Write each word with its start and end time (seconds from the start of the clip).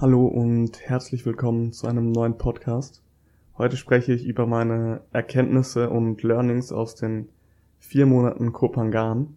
Hallo 0.00 0.26
und 0.26 0.80
herzlich 0.80 1.26
willkommen 1.26 1.72
zu 1.72 1.86
einem 1.86 2.10
neuen 2.10 2.38
Podcast. 2.38 3.02
Heute 3.58 3.76
spreche 3.76 4.14
ich 4.14 4.24
über 4.24 4.46
meine 4.46 5.02
Erkenntnisse 5.12 5.90
und 5.90 6.22
Learnings 6.22 6.72
aus 6.72 6.94
den 6.94 7.28
vier 7.80 8.06
Monaten 8.06 8.54
Kopangan. 8.54 9.36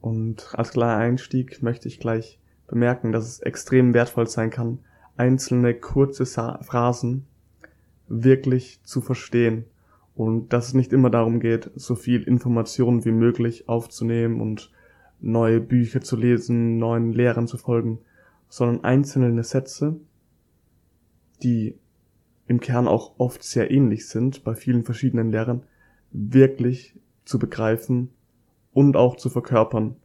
Und 0.00 0.48
als 0.54 0.72
kleiner 0.72 0.96
Einstieg 0.96 1.62
möchte 1.62 1.86
ich 1.86 2.00
gleich 2.00 2.40
bemerken, 2.66 3.12
dass 3.12 3.28
es 3.28 3.38
extrem 3.38 3.94
wertvoll 3.94 4.26
sein 4.26 4.50
kann, 4.50 4.80
einzelne 5.16 5.74
kurze 5.74 6.26
Phrasen 6.26 7.24
wirklich 8.08 8.82
zu 8.82 9.00
verstehen 9.00 9.64
und 10.16 10.52
dass 10.52 10.66
es 10.66 10.74
nicht 10.74 10.92
immer 10.92 11.08
darum 11.08 11.38
geht, 11.38 11.70
so 11.76 11.94
viel 11.94 12.24
Informationen 12.24 13.04
wie 13.04 13.12
möglich 13.12 13.68
aufzunehmen 13.68 14.40
und 14.40 14.72
neue 15.20 15.60
Bücher 15.60 16.00
zu 16.00 16.16
lesen, 16.16 16.78
neuen 16.78 17.12
Lehrern 17.12 17.46
zu 17.46 17.58
folgen, 17.58 18.00
sondern 18.50 18.84
einzelne 18.84 19.42
Sätze, 19.42 19.98
die 21.42 21.78
im 22.46 22.60
Kern 22.60 22.88
auch 22.88 23.14
oft 23.18 23.42
sehr 23.42 23.70
ähnlich 23.70 24.08
sind 24.08 24.44
bei 24.44 24.54
vielen 24.54 24.82
verschiedenen 24.82 25.30
Lehrern, 25.30 25.62
wirklich 26.10 26.98
zu 27.24 27.38
begreifen 27.38 28.10
und 28.72 28.96
auch 28.96 29.16
zu 29.16 29.30
verkörpern. 29.30 29.96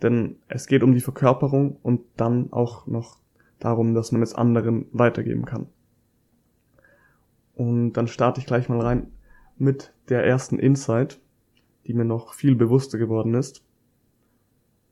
Denn 0.00 0.36
es 0.48 0.68
geht 0.68 0.84
um 0.84 0.94
die 0.94 1.00
Verkörperung 1.00 1.76
und 1.82 2.02
dann 2.16 2.52
auch 2.52 2.86
noch 2.86 3.18
darum, 3.58 3.94
dass 3.94 4.12
man 4.12 4.22
es 4.22 4.34
anderen 4.34 4.86
weitergeben 4.92 5.44
kann. 5.44 5.66
Und 7.54 7.94
dann 7.94 8.06
starte 8.06 8.40
ich 8.40 8.46
gleich 8.46 8.68
mal 8.68 8.80
rein 8.80 9.08
mit 9.56 9.92
der 10.08 10.24
ersten 10.24 10.58
Insight, 10.58 11.20
die 11.86 11.94
mir 11.94 12.04
noch 12.04 12.34
viel 12.34 12.54
bewusster 12.54 12.98
geworden 12.98 13.34
ist. 13.34 13.64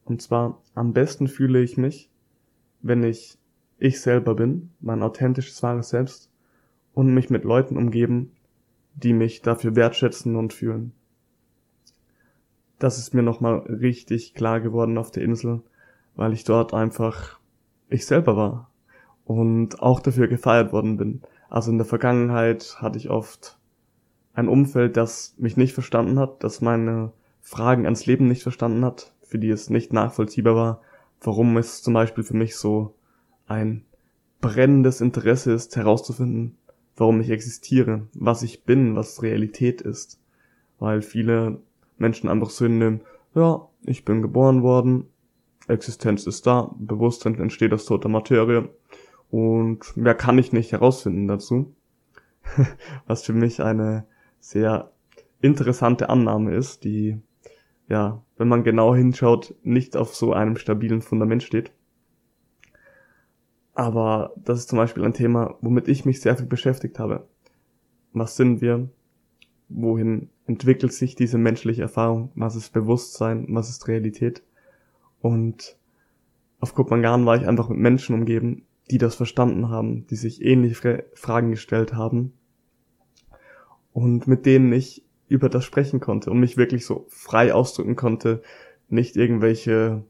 Und 0.04 0.20
zwar, 0.20 0.60
am 0.74 0.92
besten 0.92 1.28
fühle 1.28 1.60
ich 1.60 1.76
mich, 1.76 2.11
wenn 2.82 3.02
ich 3.02 3.38
ich 3.78 4.00
selber 4.00 4.34
bin, 4.34 4.70
mein 4.80 5.02
authentisches 5.02 5.62
wahres 5.62 5.88
Selbst 5.88 6.30
und 6.94 7.12
mich 7.12 7.30
mit 7.30 7.44
Leuten 7.44 7.76
umgeben, 7.76 8.32
die 8.94 9.12
mich 9.12 9.42
dafür 9.42 9.74
wertschätzen 9.74 10.36
und 10.36 10.52
fühlen. 10.52 10.92
Das 12.78 12.98
ist 12.98 13.14
mir 13.14 13.22
nochmal 13.22 13.58
richtig 13.60 14.34
klar 14.34 14.60
geworden 14.60 14.98
auf 14.98 15.10
der 15.10 15.22
Insel, 15.22 15.62
weil 16.14 16.32
ich 16.32 16.44
dort 16.44 16.74
einfach 16.74 17.40
ich 17.88 18.06
selber 18.06 18.36
war 18.36 18.70
und 19.24 19.82
auch 19.82 20.00
dafür 20.00 20.28
gefeiert 20.28 20.72
worden 20.72 20.96
bin. 20.96 21.22
Also 21.48 21.70
in 21.70 21.78
der 21.78 21.86
Vergangenheit 21.86 22.76
hatte 22.78 22.98
ich 22.98 23.10
oft 23.10 23.58
ein 24.34 24.48
Umfeld, 24.48 24.96
das 24.96 25.34
mich 25.38 25.56
nicht 25.56 25.74
verstanden 25.74 26.18
hat, 26.18 26.42
das 26.42 26.60
meine 26.60 27.12
Fragen 27.40 27.84
ans 27.84 28.06
Leben 28.06 28.28
nicht 28.28 28.42
verstanden 28.42 28.84
hat, 28.84 29.12
für 29.22 29.38
die 29.38 29.50
es 29.50 29.70
nicht 29.70 29.92
nachvollziehbar 29.92 30.54
war, 30.54 30.80
warum 31.22 31.56
es 31.56 31.82
zum 31.82 31.94
Beispiel 31.94 32.24
für 32.24 32.36
mich 32.36 32.56
so 32.56 32.94
ein 33.46 33.84
brennendes 34.40 35.00
Interesse 35.00 35.52
ist, 35.52 35.76
herauszufinden, 35.76 36.56
warum 36.96 37.20
ich 37.20 37.30
existiere, 37.30 38.08
was 38.14 38.42
ich 38.42 38.64
bin, 38.64 38.96
was 38.96 39.22
Realität 39.22 39.80
ist. 39.80 40.20
Weil 40.78 41.00
viele 41.02 41.60
Menschen 41.96 42.28
einfach 42.28 42.50
so 42.50 42.64
hinnehmen, 42.64 43.02
ja, 43.34 43.68
ich 43.84 44.04
bin 44.04 44.20
geboren 44.20 44.62
worden, 44.62 45.06
Existenz 45.68 46.26
ist 46.26 46.46
da, 46.46 46.74
Bewusstsein 46.78 47.38
entsteht 47.38 47.72
aus 47.72 47.86
toter 47.86 48.08
Materie 48.08 48.68
und 49.30 49.96
mehr 49.96 50.14
kann 50.14 50.38
ich 50.38 50.52
nicht 50.52 50.72
herausfinden 50.72 51.28
dazu. 51.28 51.72
was 53.06 53.22
für 53.22 53.32
mich 53.32 53.62
eine 53.62 54.04
sehr 54.40 54.90
interessante 55.40 56.08
Annahme 56.08 56.54
ist, 56.54 56.84
die 56.84 57.20
ja, 57.88 58.22
wenn 58.42 58.48
man 58.48 58.64
genau 58.64 58.92
hinschaut, 58.92 59.54
nicht 59.62 59.96
auf 59.96 60.16
so 60.16 60.32
einem 60.32 60.56
stabilen 60.56 61.00
Fundament 61.00 61.44
steht. 61.44 61.70
Aber 63.72 64.32
das 64.36 64.58
ist 64.58 64.68
zum 64.68 64.78
Beispiel 64.78 65.04
ein 65.04 65.14
Thema, 65.14 65.54
womit 65.60 65.86
ich 65.86 66.04
mich 66.04 66.20
sehr 66.20 66.36
viel 66.36 66.46
beschäftigt 66.46 66.98
habe. 66.98 67.28
Was 68.12 68.34
sind 68.34 68.60
wir? 68.60 68.88
Wohin 69.68 70.28
entwickelt 70.46 70.92
sich 70.92 71.14
diese 71.14 71.38
menschliche 71.38 71.82
Erfahrung? 71.82 72.32
Was 72.34 72.56
ist 72.56 72.72
Bewusstsein? 72.72 73.46
Was 73.50 73.70
ist 73.70 73.86
Realität? 73.86 74.42
Und 75.20 75.78
auf 76.58 76.74
Kopangan 76.74 77.24
war 77.26 77.36
ich 77.36 77.46
einfach 77.46 77.68
mit 77.68 77.78
Menschen 77.78 78.16
umgeben, 78.16 78.66
die 78.90 78.98
das 78.98 79.14
verstanden 79.14 79.68
haben, 79.68 80.04
die 80.08 80.16
sich 80.16 80.42
ähnliche 80.42 81.04
Fragen 81.14 81.52
gestellt 81.52 81.94
haben 81.94 82.32
und 83.92 84.26
mit 84.26 84.46
denen 84.46 84.72
ich 84.72 85.04
über 85.32 85.48
das 85.48 85.64
sprechen 85.64 85.98
konnte 85.98 86.30
und 86.30 86.38
mich 86.38 86.58
wirklich 86.58 86.84
so 86.84 87.06
frei 87.08 87.54
ausdrücken 87.54 87.96
konnte, 87.96 88.42
nicht 88.88 89.16
irgendwelche 89.16 90.04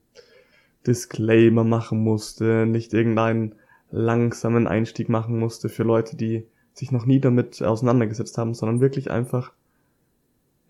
Disclaimer 0.85 1.63
machen 1.63 2.03
musste, 2.03 2.67
nicht 2.67 2.93
irgendeinen 2.93 3.55
langsamen 3.91 4.67
Einstieg 4.67 5.09
machen 5.09 5.39
musste 5.39 5.69
für 5.69 5.85
Leute, 5.85 6.17
die 6.17 6.47
sich 6.73 6.91
noch 6.91 7.07
nie 7.07 7.21
damit 7.21 7.63
auseinandergesetzt 7.63 8.37
haben, 8.37 8.55
sondern 8.55 8.81
wirklich 8.81 9.11
einfach, 9.11 9.53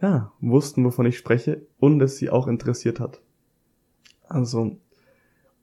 ja, 0.02 0.32
wussten, 0.40 0.84
wovon 0.84 1.06
ich 1.06 1.16
spreche 1.16 1.62
und 1.78 2.02
es 2.02 2.18
sie 2.18 2.28
auch 2.28 2.46
interessiert 2.46 3.00
hat. 3.00 3.22
Also, 4.28 4.76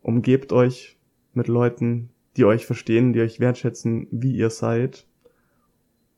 umgebt 0.01 0.51
euch 0.51 0.97
mit 1.33 1.47
Leuten, 1.47 2.09
die 2.37 2.45
euch 2.45 2.65
verstehen, 2.65 3.13
die 3.13 3.21
euch 3.21 3.39
wertschätzen, 3.39 4.07
wie 4.09 4.35
ihr 4.35 4.49
seid 4.49 5.05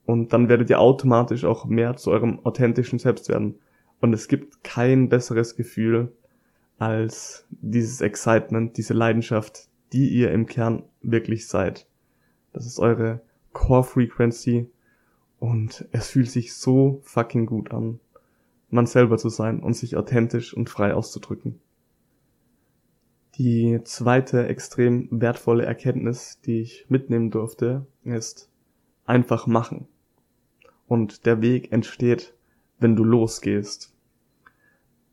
und 0.06 0.34
dann 0.34 0.50
werdet 0.50 0.70
ihr 0.70 0.80
automatisch 0.80 1.46
auch 1.46 1.66
mehr 1.66 1.96
zu 1.96 2.12
eurem 2.12 2.40
authentischen 2.46 3.00
Selbst 3.00 3.30
werden. 3.30 3.60
Und 4.00 4.14
es 4.14 4.28
gibt 4.28 4.64
kein 4.64 5.10
besseres 5.10 5.56
Gefühl 5.56 6.12
als 6.78 7.46
dieses 7.50 8.02
Excitement, 8.02 8.78
diese 8.78 8.94
Leidenschaft, 8.94 9.70
die 9.94 10.10
ihr 10.10 10.32
im 10.32 10.48
Kern 10.48 10.84
wirklich 11.02 11.48
seid. 11.48 11.88
Das 12.54 12.66
ist 12.66 12.80
eure 12.80 13.22
Core 13.54 13.84
Frequency 13.84 14.70
und 15.40 15.88
es 15.92 16.10
fühlt 16.10 16.30
sich 16.30 16.56
so 16.56 17.02
fucking 17.04 17.46
gut 17.46 17.72
an, 17.72 18.00
man 18.70 18.86
selber 18.86 19.18
zu 19.18 19.30
sein 19.30 19.60
und 19.60 19.74
sich 19.74 19.98
authentisch 19.98 20.54
und 20.54 20.70
frei 20.70 20.94
auszudrücken. 20.94 21.60
Die 23.36 23.80
zweite 23.84 24.48
extrem 24.48 25.08
wertvolle 25.10 25.66
Erkenntnis, 25.66 26.42
die 26.42 26.62
ich 26.62 26.86
mitnehmen 26.90 27.32
durfte, 27.32 27.86
ist 28.04 28.51
einfach 29.12 29.46
machen 29.46 29.90
und 30.88 31.26
der 31.26 31.42
Weg 31.42 31.74
entsteht, 31.74 32.34
wenn 32.80 32.96
du 32.96 33.04
losgehst. 33.04 33.94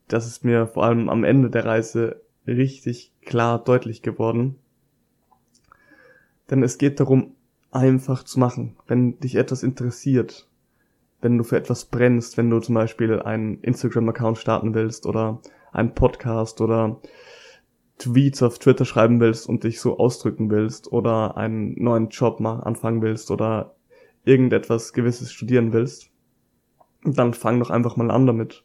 Das 0.06 0.24
ist 0.24 0.44
mir 0.44 0.68
vor 0.68 0.84
allem 0.84 1.08
am 1.08 1.24
Ende 1.24 1.50
der 1.50 1.66
Reise 1.66 2.22
richtig 2.46 3.12
klar 3.22 3.62
deutlich 3.62 4.00
geworden. 4.00 4.54
Denn 6.48 6.62
es 6.62 6.78
geht 6.78 7.00
darum, 7.00 7.34
einfach 7.72 8.22
zu 8.22 8.38
machen, 8.38 8.76
wenn 8.86 9.18
dich 9.18 9.34
etwas 9.34 9.64
interessiert, 9.64 10.48
wenn 11.20 11.36
du 11.36 11.42
für 11.42 11.56
etwas 11.56 11.86
brennst, 11.86 12.36
wenn 12.38 12.50
du 12.50 12.60
zum 12.60 12.76
Beispiel 12.76 13.20
einen 13.20 13.60
Instagram-Account 13.62 14.38
starten 14.38 14.74
willst 14.74 15.06
oder 15.06 15.40
einen 15.72 15.94
Podcast 15.94 16.60
oder 16.60 17.00
Tweets 17.98 18.44
auf 18.44 18.60
Twitter 18.60 18.84
schreiben 18.84 19.18
willst 19.18 19.48
und 19.48 19.64
dich 19.64 19.80
so 19.80 19.98
ausdrücken 19.98 20.50
willst 20.50 20.92
oder 20.92 21.36
einen 21.36 21.74
neuen 21.82 22.10
Job 22.10 22.40
anfangen 22.40 23.02
willst 23.02 23.32
oder 23.32 23.74
irgendetwas 24.28 24.92
Gewisses 24.92 25.32
studieren 25.32 25.72
willst, 25.72 26.10
dann 27.02 27.32
fang 27.32 27.58
doch 27.58 27.70
einfach 27.70 27.96
mal 27.96 28.10
an 28.10 28.26
damit. 28.26 28.64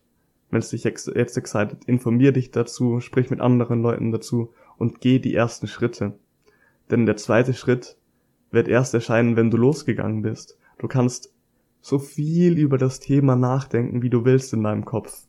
Wenn 0.52 0.60
es 0.60 0.70
dich 0.70 0.84
jetzt 0.84 1.08
excited, 1.08 1.86
informier 1.86 2.32
dich 2.32 2.52
dazu, 2.52 3.00
sprich 3.00 3.30
mit 3.30 3.42
anderen 3.42 3.82
Leuten 3.82 4.12
dazu 4.12 4.54
und 4.78 5.02
geh 5.02 5.20
die 5.20 5.34
ersten 5.34 5.68
Schritte. 5.68 6.20
Denn 6.92 7.06
der 7.06 7.18
zweite 7.18 7.54
Schritt 7.54 7.98
wird 8.52 8.68
erst 8.68 8.94
erscheinen, 8.94 9.36
wenn 9.36 9.50
du 9.50 9.58
losgegangen 9.58 10.22
bist. 10.22 10.60
Du 10.78 10.88
kannst 10.88 11.34
so 11.82 11.98
viel 11.98 12.60
über 12.60 12.78
das 12.78 13.00
Thema 13.00 13.36
nachdenken, 13.36 14.02
wie 14.02 14.10
du 14.10 14.26
willst 14.26 14.54
in 14.54 14.64
deinem 14.64 14.86
Kopf. 14.86 15.28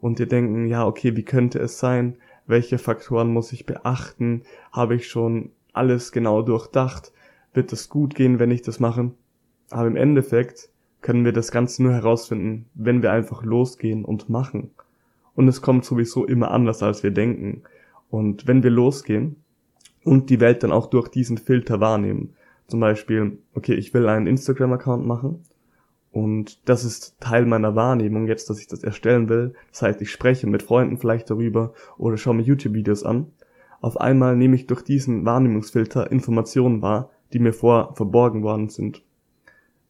Und 0.00 0.18
dir 0.18 0.26
denken, 0.26 0.66
ja, 0.66 0.86
okay, 0.86 1.14
wie 1.16 1.24
könnte 1.24 1.58
es 1.60 1.78
sein? 1.78 2.16
Welche 2.46 2.78
Faktoren 2.78 3.32
muss 3.32 3.52
ich 3.52 3.66
beachten? 3.66 4.42
Habe 4.72 4.96
ich 4.96 5.08
schon 5.08 5.52
alles 5.72 6.10
genau 6.10 6.42
durchdacht? 6.42 7.12
Wird 7.52 7.72
es 7.72 7.88
gut 7.88 8.14
gehen, 8.14 8.38
wenn 8.38 8.50
ich 8.50 8.62
das 8.62 8.80
mache? 8.80 9.12
Aber 9.74 9.88
im 9.88 9.96
Endeffekt 9.96 10.68
können 11.00 11.24
wir 11.24 11.32
das 11.32 11.50
Ganze 11.50 11.82
nur 11.82 11.92
herausfinden, 11.92 12.66
wenn 12.74 13.02
wir 13.02 13.10
einfach 13.10 13.42
losgehen 13.42 14.04
und 14.04 14.30
machen. 14.30 14.70
Und 15.34 15.48
es 15.48 15.62
kommt 15.62 15.84
sowieso 15.84 16.24
immer 16.26 16.52
anders, 16.52 16.80
als 16.84 17.02
wir 17.02 17.10
denken. 17.10 17.64
Und 18.08 18.46
wenn 18.46 18.62
wir 18.62 18.70
losgehen 18.70 19.34
und 20.04 20.30
die 20.30 20.38
Welt 20.38 20.62
dann 20.62 20.70
auch 20.70 20.86
durch 20.86 21.08
diesen 21.08 21.38
Filter 21.38 21.80
wahrnehmen, 21.80 22.34
zum 22.68 22.78
Beispiel, 22.78 23.38
okay, 23.52 23.74
ich 23.74 23.92
will 23.92 24.08
einen 24.08 24.28
Instagram-Account 24.28 25.04
machen 25.04 25.40
und 26.12 26.68
das 26.68 26.84
ist 26.84 27.16
Teil 27.18 27.44
meiner 27.44 27.74
Wahrnehmung 27.74 28.28
jetzt, 28.28 28.50
dass 28.50 28.60
ich 28.60 28.68
das 28.68 28.84
erstellen 28.84 29.28
will. 29.28 29.54
Das 29.72 29.82
heißt, 29.82 30.00
ich 30.02 30.12
spreche 30.12 30.46
mit 30.46 30.62
Freunden 30.62 30.98
vielleicht 30.98 31.30
darüber 31.30 31.72
oder 31.98 32.16
schaue 32.16 32.34
mir 32.34 32.42
YouTube-Videos 32.42 33.02
an. 33.02 33.26
Auf 33.80 34.00
einmal 34.00 34.36
nehme 34.36 34.54
ich 34.54 34.68
durch 34.68 34.82
diesen 34.82 35.24
Wahrnehmungsfilter 35.24 36.12
Informationen 36.12 36.80
wahr, 36.80 37.10
die 37.32 37.40
mir 37.40 37.52
vor 37.52 37.96
verborgen 37.96 38.44
worden 38.44 38.68
sind 38.68 39.02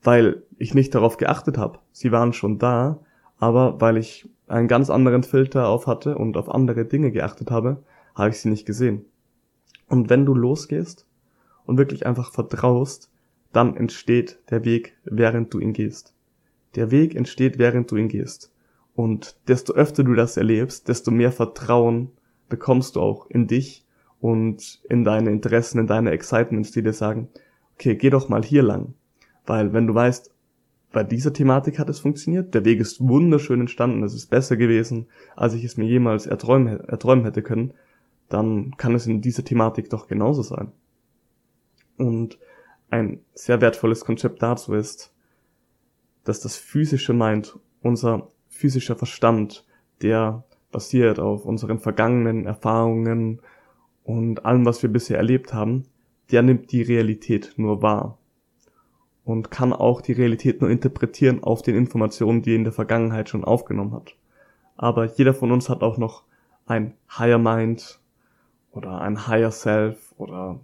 weil 0.05 0.43
ich 0.59 0.75
nicht 0.75 0.95
darauf 0.95 1.17
geachtet 1.17 1.59
habe. 1.59 1.81
Sie 1.91 2.13
waren 2.13 2.33
schon 2.33 2.59
da, 2.59 3.01
aber 3.39 3.81
weil 3.81 3.97
ich 3.97 4.29
einen 4.47 4.69
ganz 4.69 4.91
anderen 4.91 5.23
Filter 5.23 5.69
auf 5.69 5.87
hatte 5.87 6.17
und 6.17 6.37
auf 6.37 6.49
andere 6.49 6.85
Dinge 6.85 7.11
geachtet 7.11 7.51
habe, 7.51 7.83
habe 8.15 8.31
ich 8.31 8.39
sie 8.39 8.51
nicht 8.51 8.67
gesehen. 8.67 9.07
Und 9.89 10.11
wenn 10.11 10.27
du 10.27 10.35
losgehst 10.35 11.07
und 11.65 11.79
wirklich 11.79 12.07
einfach 12.07 12.33
vertraust, 12.33 13.11
dann 13.53 13.77
entsteht 13.77 14.39
der 14.51 14.65
Weg, 14.65 14.97
während 15.05 15.53
du 15.55 15.59
ihn 15.59 15.73
gehst. 15.73 16.15
Der 16.75 16.91
Weg 16.91 17.15
entsteht, 17.15 17.59
während 17.59 17.91
du 17.91 17.97
ihn 17.97 18.09
gehst. 18.09 18.53
Und 18.95 19.37
desto 19.49 19.73
öfter 19.73 20.05
du 20.05 20.15
das 20.15 20.37
erlebst, 20.37 20.89
desto 20.89 21.11
mehr 21.11 21.33
Vertrauen 21.33 22.11
bekommst 22.49 22.97
du 22.97 23.01
auch 23.01 23.29
in 23.31 23.47
dich 23.47 23.85
und 24.21 24.81
in 24.89 25.05
deine 25.05 25.31
Interessen, 25.31 25.79
in 25.79 25.87
deine 25.87 26.11
Excitements, 26.11 26.73
die 26.73 26.83
dir 26.83 26.93
sagen, 26.93 27.29
okay, 27.75 27.97
geh 27.97 28.11
doch 28.11 28.29
mal 28.29 28.43
hier 28.43 28.63
lang. 28.63 28.95
Weil 29.47 29.73
wenn 29.73 29.87
du 29.87 29.95
weißt, 29.95 30.35
bei 30.93 31.03
dieser 31.03 31.33
Thematik 31.33 31.79
hat 31.79 31.89
es 31.91 31.99
funktioniert, 31.99 32.55
der 32.55 32.65
Weg 32.65 32.81
ist 32.81 33.01
wunderschön 33.01 33.61
entstanden, 33.61 34.03
es 34.05 34.15
ist 34.15 34.31
besser 34.31 34.57
gewesen, 34.57 35.09
als 35.35 35.55
ich 35.55 35.65
es 35.65 35.77
mir 35.77 35.87
jemals 35.87 36.27
erträumen, 36.27 36.81
erträumen 36.81 37.25
hätte 37.25 37.43
können, 37.43 37.75
dann 38.29 38.77
kann 38.77 38.95
es 38.95 39.07
in 39.07 39.21
dieser 39.21 39.45
Thematik 39.45 39.91
doch 39.91 40.07
genauso 40.07 40.43
sein. 40.43 40.73
Und 41.99 42.39
ein 42.91 43.21
sehr 43.35 43.61
wertvolles 43.61 44.05
Konzept 44.05 44.41
dazu 44.43 44.75
ist, 44.75 45.13
dass 46.23 46.41
das 46.41 46.57
physische 46.57 47.13
Mind, 47.13 47.59
unser 47.83 48.29
physischer 48.49 48.97
Verstand, 48.97 49.67
der 50.01 50.45
basiert 50.71 51.19
auf 51.19 51.45
unseren 51.45 51.81
vergangenen 51.81 52.47
Erfahrungen 52.47 53.41
und 54.05 54.45
allem, 54.45 54.65
was 54.65 54.83
wir 54.83 54.91
bisher 54.91 55.19
erlebt 55.19 55.53
haben, 55.53 55.85
der 56.31 56.43
nimmt 56.43 56.73
die 56.73 56.83
Realität 56.83 57.55
nur 57.57 57.83
wahr 57.83 58.19
und 59.25 59.51
kann 59.51 59.73
auch 59.73 60.01
die 60.01 60.13
Realität 60.13 60.61
nur 60.61 60.71
interpretieren 60.71 61.43
auf 61.43 61.63
den 61.63 61.77
Informationen, 61.77 62.43
die 62.43 62.53
er 62.53 62.57
in 62.57 62.65
der 62.65 62.73
Vergangenheit 62.73 63.29
schon 63.29 63.45
aufgenommen 63.45 63.95
hat. 63.95 64.17
Aber 64.77 65.07
jeder 65.07 65.35
von 65.35 65.51
uns 65.51 65.69
hat 65.69 65.83
auch 65.83 65.97
noch 65.99 66.25
ein 66.67 66.95
Higher 67.19 67.39
Mind 67.39 68.01
oder 68.71 69.01
ein 69.01 69.27
Higher 69.27 69.51
Self 69.51 70.15
oder 70.19 70.61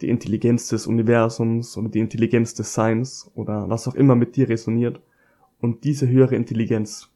die 0.00 0.08
Intelligenz 0.08 0.68
des 0.68 0.86
Universums 0.86 1.76
oder 1.76 1.88
die 1.88 1.98
Intelligenz 1.98 2.54
des 2.54 2.72
Seins 2.72 3.30
oder 3.34 3.68
was 3.68 3.88
auch 3.88 3.94
immer 3.94 4.14
mit 4.14 4.36
dir 4.36 4.48
resoniert. 4.48 5.00
Und 5.60 5.84
diese 5.84 6.08
höhere 6.08 6.36
Intelligenz, 6.36 7.10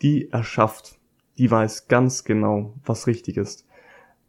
die 0.00 0.30
erschafft, 0.30 0.98
die 1.38 1.50
weiß 1.50 1.88
ganz 1.88 2.24
genau, 2.24 2.74
was 2.84 3.06
richtig 3.06 3.36
ist. 3.36 3.66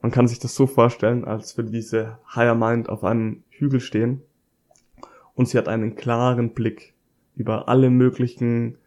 Man 0.01 0.11
kann 0.11 0.27
sich 0.27 0.39
das 0.39 0.53
so 0.53 0.67
vorstellen, 0.67 1.23
als 1.23 1.55
würde 1.57 1.71
diese 1.71 2.19
Higher 2.35 2.55
Mind 2.55 2.89
auf 2.89 3.05
einem 3.05 3.43
Hügel 3.49 3.79
stehen 3.79 4.21
und 5.35 5.47
sie 5.47 5.57
hat 5.57 5.67
einen 5.67 5.95
klaren 5.95 6.53
Blick 6.53 6.93
über 7.35 7.67
alle 7.67 7.89
möglichen 7.89 8.77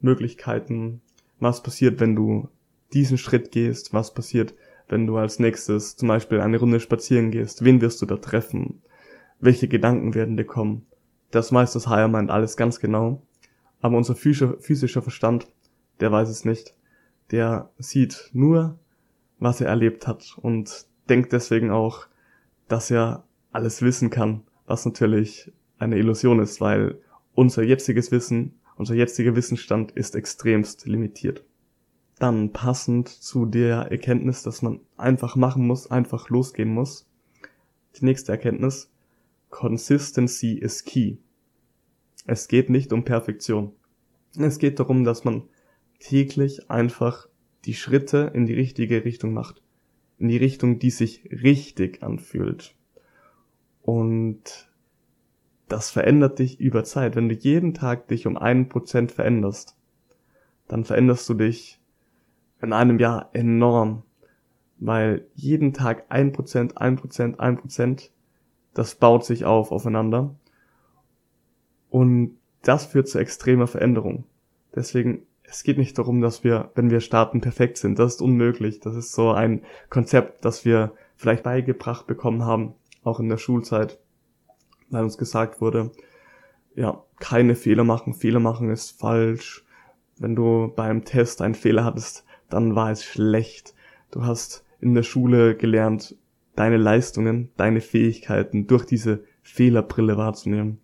Möglichkeiten, 0.00 1.00
was 1.40 1.62
passiert, 1.62 2.00
wenn 2.00 2.14
du 2.14 2.48
diesen 2.92 3.18
Schritt 3.18 3.50
gehst, 3.50 3.92
was 3.92 4.14
passiert, 4.14 4.54
wenn 4.88 5.06
du 5.06 5.16
als 5.16 5.38
nächstes 5.38 5.96
zum 5.96 6.08
Beispiel 6.08 6.40
eine 6.40 6.58
Runde 6.58 6.80
spazieren 6.80 7.30
gehst, 7.30 7.64
wen 7.64 7.80
wirst 7.80 8.00
du 8.02 8.06
da 8.06 8.16
treffen, 8.16 8.82
welche 9.40 9.68
Gedanken 9.68 10.14
werden 10.14 10.36
dir 10.36 10.44
kommen. 10.44 10.86
Das 11.30 11.52
weiß 11.52 11.72
das 11.72 11.88
Higher 11.88 12.08
Mind 12.08 12.30
alles 12.30 12.56
ganz 12.56 12.78
genau, 12.78 13.22
aber 13.80 13.96
unser 13.96 14.14
physischer 14.14 15.02
Verstand, 15.02 15.48
der 16.00 16.12
weiß 16.12 16.28
es 16.28 16.44
nicht. 16.44 16.74
Der 17.32 17.70
sieht 17.78 18.30
nur, 18.32 18.78
was 19.38 19.60
er 19.60 19.68
erlebt 19.68 20.06
hat 20.06 20.36
und 20.40 20.86
denkt 21.08 21.32
deswegen 21.32 21.70
auch, 21.70 22.06
dass 22.68 22.90
er 22.90 23.24
alles 23.50 23.82
wissen 23.82 24.10
kann, 24.10 24.42
was 24.66 24.84
natürlich 24.84 25.52
eine 25.78 25.98
Illusion 25.98 26.40
ist, 26.40 26.60
weil 26.60 27.00
unser 27.34 27.62
jetziges 27.62 28.10
Wissen, 28.10 28.60
unser 28.76 28.94
jetziger 28.94 29.36
Wissensstand 29.36 29.92
ist 29.92 30.14
extremst 30.14 30.86
limitiert 30.86 31.44
dann 32.18 32.52
passend 32.52 33.08
zu 33.08 33.44
der 33.46 33.90
Erkenntnis, 33.90 34.42
dass 34.42 34.62
man 34.62 34.80
einfach 34.96 35.36
machen 35.36 35.66
muss, 35.66 35.90
einfach 35.90 36.30
losgehen 36.30 36.70
muss. 36.70 37.06
Die 37.96 38.04
nächste 38.04 38.32
Erkenntnis, 38.32 38.90
Consistency 39.50 40.54
is 40.54 40.84
key. 40.84 41.16
Es 42.26 42.48
geht 42.48 42.70
nicht 42.70 42.92
um 42.92 43.04
Perfektion. 43.04 43.72
Es 44.38 44.58
geht 44.58 44.80
darum, 44.80 45.04
dass 45.04 45.24
man 45.24 45.42
täglich 46.00 46.70
einfach 46.70 47.28
die 47.64 47.74
Schritte 47.74 48.32
in 48.34 48.46
die 48.46 48.54
richtige 48.54 49.04
Richtung 49.04 49.32
macht. 49.32 49.62
In 50.18 50.28
die 50.28 50.36
Richtung, 50.36 50.78
die 50.78 50.90
sich 50.90 51.24
richtig 51.30 52.02
anfühlt. 52.02 52.74
Und 53.82 54.70
das 55.68 55.90
verändert 55.90 56.38
dich 56.38 56.60
über 56.60 56.84
Zeit. 56.84 57.16
Wenn 57.16 57.28
du 57.28 57.34
jeden 57.34 57.74
Tag 57.74 58.08
dich 58.08 58.26
um 58.26 58.36
einen 58.36 58.68
Prozent 58.68 59.12
veränderst, 59.12 59.76
dann 60.68 60.84
veränderst 60.84 61.28
du 61.28 61.34
dich 61.34 61.80
in 62.62 62.72
einem 62.72 62.98
Jahr 62.98 63.30
enorm, 63.32 64.02
weil 64.78 65.26
jeden 65.34 65.72
Tag 65.72 66.06
ein 66.08 66.32
Prozent, 66.32 66.78
ein 66.78 66.96
Prozent, 66.96 67.40
ein 67.40 67.56
Prozent, 67.58 68.10
das 68.74 68.94
baut 68.94 69.24
sich 69.24 69.44
auf 69.44 69.72
aufeinander 69.72 70.34
und 71.90 72.36
das 72.62 72.86
führt 72.86 73.08
zu 73.08 73.18
extremer 73.18 73.66
Veränderung. 73.66 74.24
Deswegen, 74.74 75.22
es 75.44 75.62
geht 75.62 75.78
nicht 75.78 75.96
darum, 75.98 76.20
dass 76.20 76.44
wir, 76.44 76.70
wenn 76.74 76.90
wir 76.90 77.00
starten, 77.00 77.40
perfekt 77.40 77.78
sind. 77.78 77.98
Das 77.98 78.14
ist 78.14 78.22
unmöglich. 78.22 78.80
Das 78.80 78.96
ist 78.96 79.12
so 79.12 79.30
ein 79.30 79.62
Konzept, 79.88 80.44
das 80.44 80.64
wir 80.64 80.92
vielleicht 81.14 81.44
beigebracht 81.44 82.06
bekommen 82.06 82.44
haben, 82.44 82.74
auch 83.04 83.20
in 83.20 83.28
der 83.28 83.38
Schulzeit, 83.38 83.98
weil 84.90 85.02
uns 85.02 85.18
gesagt 85.18 85.60
wurde, 85.60 85.90
ja, 86.74 87.02
keine 87.18 87.54
Fehler 87.54 87.84
machen, 87.84 88.14
Fehler 88.14 88.40
machen 88.40 88.70
ist 88.70 88.98
falsch. 88.98 89.64
Wenn 90.18 90.36
du 90.36 90.72
beim 90.74 91.04
Test 91.04 91.42
einen 91.42 91.54
Fehler 91.54 91.84
hattest, 91.84 92.24
dann 92.48 92.74
war 92.74 92.90
es 92.90 93.04
schlecht. 93.04 93.74
Du 94.10 94.24
hast 94.24 94.64
in 94.80 94.94
der 94.94 95.02
Schule 95.02 95.56
gelernt, 95.56 96.16
deine 96.54 96.76
Leistungen, 96.76 97.50
deine 97.56 97.80
Fähigkeiten 97.80 98.66
durch 98.66 98.84
diese 98.84 99.24
Fehlerbrille 99.42 100.16
wahrzunehmen. 100.16 100.78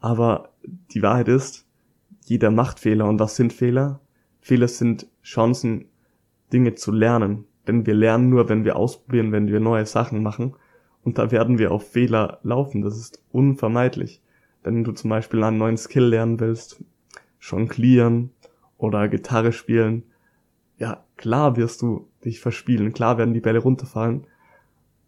Aber 0.00 0.50
die 0.92 1.02
Wahrheit 1.02 1.28
ist, 1.28 1.66
jeder 2.24 2.50
macht 2.50 2.80
Fehler. 2.80 3.06
Und 3.06 3.18
was 3.18 3.36
sind 3.36 3.52
Fehler? 3.52 4.00
Fehler 4.40 4.68
sind 4.68 5.06
Chancen, 5.22 5.86
Dinge 6.52 6.74
zu 6.74 6.92
lernen. 6.92 7.44
Denn 7.66 7.86
wir 7.86 7.94
lernen 7.94 8.30
nur, 8.30 8.48
wenn 8.48 8.64
wir 8.64 8.76
ausprobieren, 8.76 9.32
wenn 9.32 9.48
wir 9.48 9.60
neue 9.60 9.86
Sachen 9.86 10.22
machen. 10.22 10.54
Und 11.04 11.18
da 11.18 11.30
werden 11.30 11.58
wir 11.58 11.72
auf 11.72 11.90
Fehler 11.90 12.40
laufen. 12.42 12.82
Das 12.82 12.96
ist 12.96 13.22
unvermeidlich. 13.32 14.20
Wenn 14.62 14.84
du 14.84 14.92
zum 14.92 15.10
Beispiel 15.10 15.42
einen 15.42 15.58
neuen 15.58 15.78
Skill 15.78 16.04
lernen 16.04 16.40
willst, 16.40 16.82
jonglieren 17.40 18.30
oder 18.76 19.08
Gitarre 19.08 19.52
spielen, 19.52 20.04
ja, 20.78 21.04
klar 21.16 21.56
wirst 21.56 21.82
du 21.82 22.08
dich 22.24 22.40
verspielen, 22.40 22.92
klar 22.92 23.18
werden 23.18 23.34
die 23.34 23.40
Bälle 23.40 23.58
runterfallen, 23.60 24.26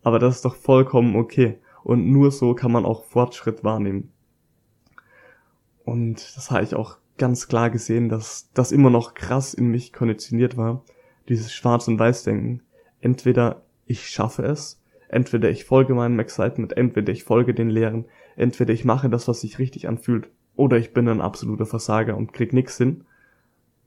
aber 0.03 0.19
das 0.19 0.37
ist 0.37 0.45
doch 0.45 0.55
vollkommen 0.55 1.17
okay. 1.17 1.59
Und 1.85 2.11
nur 2.11 2.31
so 2.31 2.55
kann 2.55 2.73
man 2.73 2.85
auch 2.85 3.05
Fortschritt 3.05 3.65
wahrnehmen. 3.65 4.13
Und 5.85 6.37
das 6.37 6.51
habe 6.51 6.65
ich 6.65 6.75
auch 6.75 6.99
ganz 7.19 7.49
klar 7.49 7.71
gesehen, 7.71 8.09
dass 8.09 8.51
das 8.55 8.73
immer 8.73 8.91
noch 8.91 9.15
krass 9.15 9.55
in 9.55 9.69
mich 9.69 9.93
konditioniert 9.93 10.57
war, 10.57 10.85
dieses 11.29 11.53
Schwarz- 11.53 11.89
und 11.89 11.99
Weiß-Denken. 11.99 12.63
Entweder 13.01 13.63
ich 13.87 14.09
schaffe 14.09 14.43
es, 14.43 14.82
entweder 15.13 15.49
ich 15.49 15.65
folge 15.65 15.95
meinem 15.95 16.19
Excitement, 16.19 16.77
entweder 16.77 17.13
ich 17.13 17.23
folge 17.23 17.55
den 17.55 17.71
Lehren, 17.71 18.07
entweder 18.35 18.75
ich 18.75 18.85
mache 18.85 19.09
das, 19.09 19.29
was 19.29 19.43
sich 19.43 19.61
richtig 19.61 19.89
anfühlt, 19.89 20.29
oder 20.57 20.77
ich 20.77 20.93
bin 20.93 21.09
ein 21.09 21.21
absoluter 21.21 21.67
Versager 21.67 22.17
und 22.17 22.33
krieg 22.33 22.53
nix 22.53 22.77
hin 22.79 23.05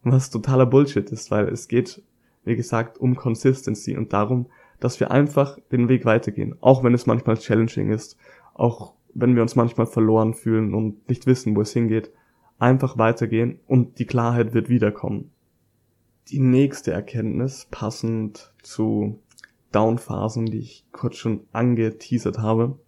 was 0.05 0.29
totaler 0.29 0.65
Bullshit 0.65 1.09
ist, 1.11 1.31
weil 1.31 1.47
es 1.49 1.67
geht, 1.67 2.01
wie 2.43 2.55
gesagt, 2.55 2.97
um 2.97 3.15
Consistency 3.15 3.97
und 3.97 4.13
darum, 4.13 4.45
dass 4.79 4.99
wir 4.99 5.11
einfach 5.11 5.57
den 5.71 5.89
Weg 5.89 6.05
weitergehen, 6.05 6.55
auch 6.61 6.83
wenn 6.83 6.93
es 6.93 7.07
manchmal 7.07 7.37
challenging 7.37 7.89
ist, 7.89 8.17
auch 8.53 8.93
wenn 9.13 9.35
wir 9.35 9.41
uns 9.41 9.55
manchmal 9.55 9.87
verloren 9.87 10.33
fühlen 10.33 10.73
und 10.73 11.09
nicht 11.09 11.25
wissen, 11.25 11.55
wo 11.55 11.61
es 11.61 11.73
hingeht, 11.73 12.11
einfach 12.59 12.97
weitergehen 12.97 13.59
und 13.67 13.99
die 13.99 14.05
Klarheit 14.05 14.53
wird 14.53 14.69
wiederkommen. 14.69 15.31
Die 16.29 16.39
nächste 16.39 16.91
Erkenntnis, 16.91 17.67
passend 17.71 18.53
zu 18.61 19.19
Downphasen, 19.75 20.45
die 20.45 20.59
ich 20.59 20.85
kurz 20.91 21.17
schon 21.17 21.41
angeteasert 21.51 22.39
habe, 22.39 22.79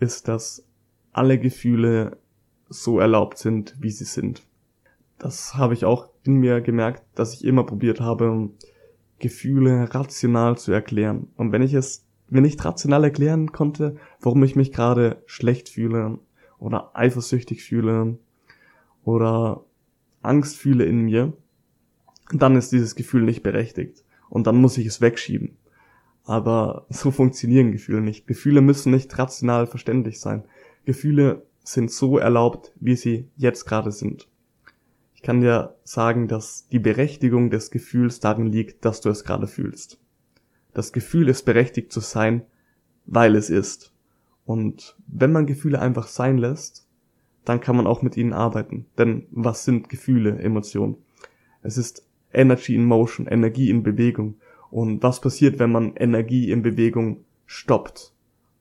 ist, 0.00 0.28
dass 0.28 0.66
alle 1.12 1.38
Gefühle 1.38 2.18
so 2.68 2.98
erlaubt 2.98 3.38
sind, 3.38 3.76
wie 3.78 3.90
sie 3.90 4.04
sind. 4.04 4.42
Das 5.18 5.54
habe 5.54 5.74
ich 5.74 5.84
auch 5.84 6.08
in 6.24 6.34
mir 6.34 6.60
gemerkt, 6.60 7.04
dass 7.14 7.34
ich 7.34 7.44
immer 7.44 7.64
probiert 7.64 8.00
habe, 8.00 8.50
Gefühle 9.20 9.94
rational 9.94 10.58
zu 10.58 10.72
erklären. 10.72 11.28
Und 11.36 11.52
wenn 11.52 11.62
ich 11.62 11.72
es 11.72 12.04
mir 12.28 12.40
nicht 12.40 12.64
rational 12.64 13.04
erklären 13.04 13.52
konnte, 13.52 13.96
warum 14.20 14.42
ich 14.42 14.56
mich 14.56 14.72
gerade 14.72 15.22
schlecht 15.26 15.68
fühle 15.68 16.18
oder 16.58 16.90
eifersüchtig 16.94 17.62
fühle 17.62 18.18
oder 19.04 19.64
Angst 20.20 20.56
fühle 20.56 20.84
in 20.84 21.02
mir, 21.02 21.32
dann 22.32 22.56
ist 22.56 22.72
dieses 22.72 22.96
Gefühl 22.96 23.22
nicht 23.22 23.42
berechtigt. 23.42 24.04
Und 24.30 24.46
dann 24.46 24.56
muss 24.56 24.78
ich 24.78 24.86
es 24.86 25.00
wegschieben. 25.00 25.56
Aber 26.24 26.86
so 26.88 27.10
funktionieren 27.10 27.72
Gefühle 27.72 28.00
nicht. 28.00 28.26
Gefühle 28.26 28.60
müssen 28.60 28.92
nicht 28.92 29.16
rational 29.18 29.66
verständlich 29.66 30.20
sein. 30.20 30.44
Gefühle 30.84 31.46
sind 31.62 31.90
so 31.90 32.18
erlaubt, 32.18 32.72
wie 32.80 32.96
sie 32.96 33.28
jetzt 33.36 33.64
gerade 33.64 33.92
sind 33.92 34.28
kann 35.24 35.40
dir 35.40 35.74
sagen, 35.82 36.28
dass 36.28 36.68
die 36.68 36.78
Berechtigung 36.78 37.50
des 37.50 37.70
Gefühls 37.70 38.20
darin 38.20 38.46
liegt, 38.46 38.84
dass 38.84 39.00
du 39.00 39.08
es 39.08 39.24
gerade 39.24 39.48
fühlst. 39.48 39.98
Das 40.74 40.92
Gefühl 40.92 41.28
ist 41.28 41.44
berechtigt 41.44 41.90
zu 41.90 42.00
sein, 42.00 42.42
weil 43.06 43.34
es 43.34 43.50
ist. 43.50 43.92
Und 44.44 44.96
wenn 45.06 45.32
man 45.32 45.46
Gefühle 45.46 45.80
einfach 45.80 46.06
sein 46.06 46.36
lässt, 46.36 46.86
dann 47.44 47.60
kann 47.60 47.76
man 47.76 47.86
auch 47.86 48.02
mit 48.02 48.16
ihnen 48.16 48.32
arbeiten. 48.32 48.86
Denn 48.98 49.26
was 49.30 49.64
sind 49.64 49.88
Gefühle, 49.88 50.38
Emotionen? 50.38 50.96
Es 51.62 51.78
ist 51.78 52.06
Energy 52.32 52.74
in 52.74 52.84
Motion, 52.84 53.26
Energie 53.26 53.70
in 53.70 53.82
Bewegung. 53.82 54.36
Und 54.74 55.04
was 55.04 55.20
passiert, 55.20 55.60
wenn 55.60 55.70
man 55.70 55.94
Energie 55.94 56.50
in 56.50 56.62
Bewegung 56.62 57.18
stoppt, 57.46 58.12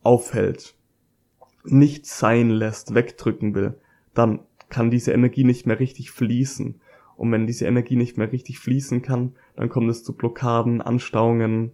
aufhält, 0.03 0.75
nicht 1.63 2.05
sein 2.05 2.51
lässt, 2.51 2.93
wegdrücken 2.93 3.55
will? 3.55 3.79
Dann 4.13 4.41
kann 4.69 4.91
diese 4.91 5.11
Energie 5.11 5.43
nicht 5.43 5.65
mehr 5.65 5.79
richtig 5.79 6.11
fließen. 6.11 6.79
Und 7.17 7.31
wenn 7.31 7.47
diese 7.47 7.65
Energie 7.65 7.95
nicht 7.95 8.15
mehr 8.19 8.31
richtig 8.31 8.59
fließen 8.59 9.01
kann, 9.01 9.33
dann 9.55 9.69
kommt 9.69 9.89
es 9.89 10.03
zu 10.03 10.13
Blockaden, 10.13 10.83
Anstauungen 10.83 11.71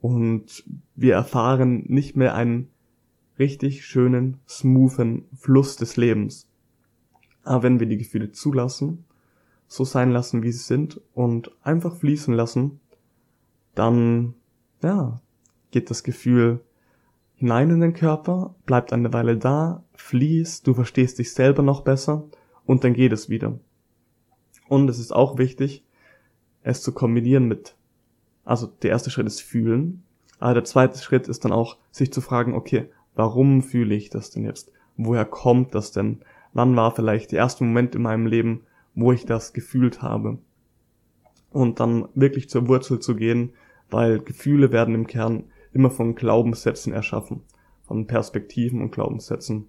und 0.00 0.62
wir 0.94 1.14
erfahren 1.14 1.86
nicht 1.88 2.14
mehr 2.14 2.36
einen 2.36 2.68
richtig 3.36 3.84
schönen, 3.84 4.38
smoothen 4.48 5.24
Fluss 5.34 5.74
des 5.76 5.96
Lebens. 5.96 6.48
Aber 7.42 7.64
wenn 7.64 7.80
wir 7.80 7.88
die 7.88 7.98
Gefühle 7.98 8.30
zulassen, 8.30 9.06
so 9.66 9.82
sein 9.82 10.12
lassen, 10.12 10.44
wie 10.44 10.52
sie 10.52 10.62
sind 10.62 11.00
und 11.14 11.50
einfach 11.64 11.96
fließen 11.96 12.32
lassen, 12.32 12.78
dann, 13.76 14.34
ja, 14.82 15.20
geht 15.70 15.90
das 15.90 16.02
Gefühl 16.02 16.64
hinein 17.34 17.70
in 17.70 17.80
den 17.80 17.92
Körper, 17.92 18.54
bleibt 18.64 18.92
eine 18.92 19.12
Weile 19.12 19.36
da, 19.36 19.84
fließt, 19.94 20.66
du 20.66 20.74
verstehst 20.74 21.18
dich 21.18 21.32
selber 21.32 21.62
noch 21.62 21.82
besser 21.82 22.24
und 22.64 22.82
dann 22.82 22.94
geht 22.94 23.12
es 23.12 23.28
wieder. 23.28 23.58
Und 24.68 24.88
es 24.88 24.98
ist 24.98 25.12
auch 25.12 25.38
wichtig, 25.38 25.84
es 26.62 26.82
zu 26.82 26.92
kombinieren 26.92 27.46
mit, 27.46 27.76
also 28.44 28.66
der 28.66 28.90
erste 28.90 29.10
Schritt 29.10 29.26
ist 29.26 29.42
fühlen, 29.42 30.02
aber 30.38 30.54
der 30.54 30.64
zweite 30.64 30.98
Schritt 30.98 31.28
ist 31.28 31.44
dann 31.44 31.52
auch, 31.52 31.76
sich 31.90 32.12
zu 32.12 32.20
fragen, 32.20 32.54
okay, 32.54 32.88
warum 33.14 33.62
fühle 33.62 33.94
ich 33.94 34.10
das 34.10 34.30
denn 34.30 34.44
jetzt? 34.44 34.72
Woher 34.96 35.24
kommt 35.24 35.74
das 35.74 35.92
denn? 35.92 36.20
Wann 36.52 36.74
war 36.74 36.94
vielleicht 36.94 37.32
der 37.32 37.38
erste 37.38 37.64
Moment 37.64 37.94
in 37.94 38.02
meinem 38.02 38.26
Leben, 38.26 38.62
wo 38.94 39.12
ich 39.12 39.26
das 39.26 39.52
gefühlt 39.52 40.02
habe? 40.02 40.38
Und 41.50 41.80
dann 41.80 42.08
wirklich 42.14 42.48
zur 42.48 42.66
Wurzel 42.68 42.98
zu 42.98 43.14
gehen, 43.14 43.52
weil 43.90 44.20
Gefühle 44.20 44.72
werden 44.72 44.94
im 44.94 45.06
Kern 45.06 45.44
immer 45.72 45.90
von 45.90 46.14
Glaubenssätzen 46.14 46.92
erschaffen, 46.92 47.42
von 47.86 48.06
Perspektiven 48.06 48.80
und 48.80 48.92
Glaubenssätzen. 48.92 49.68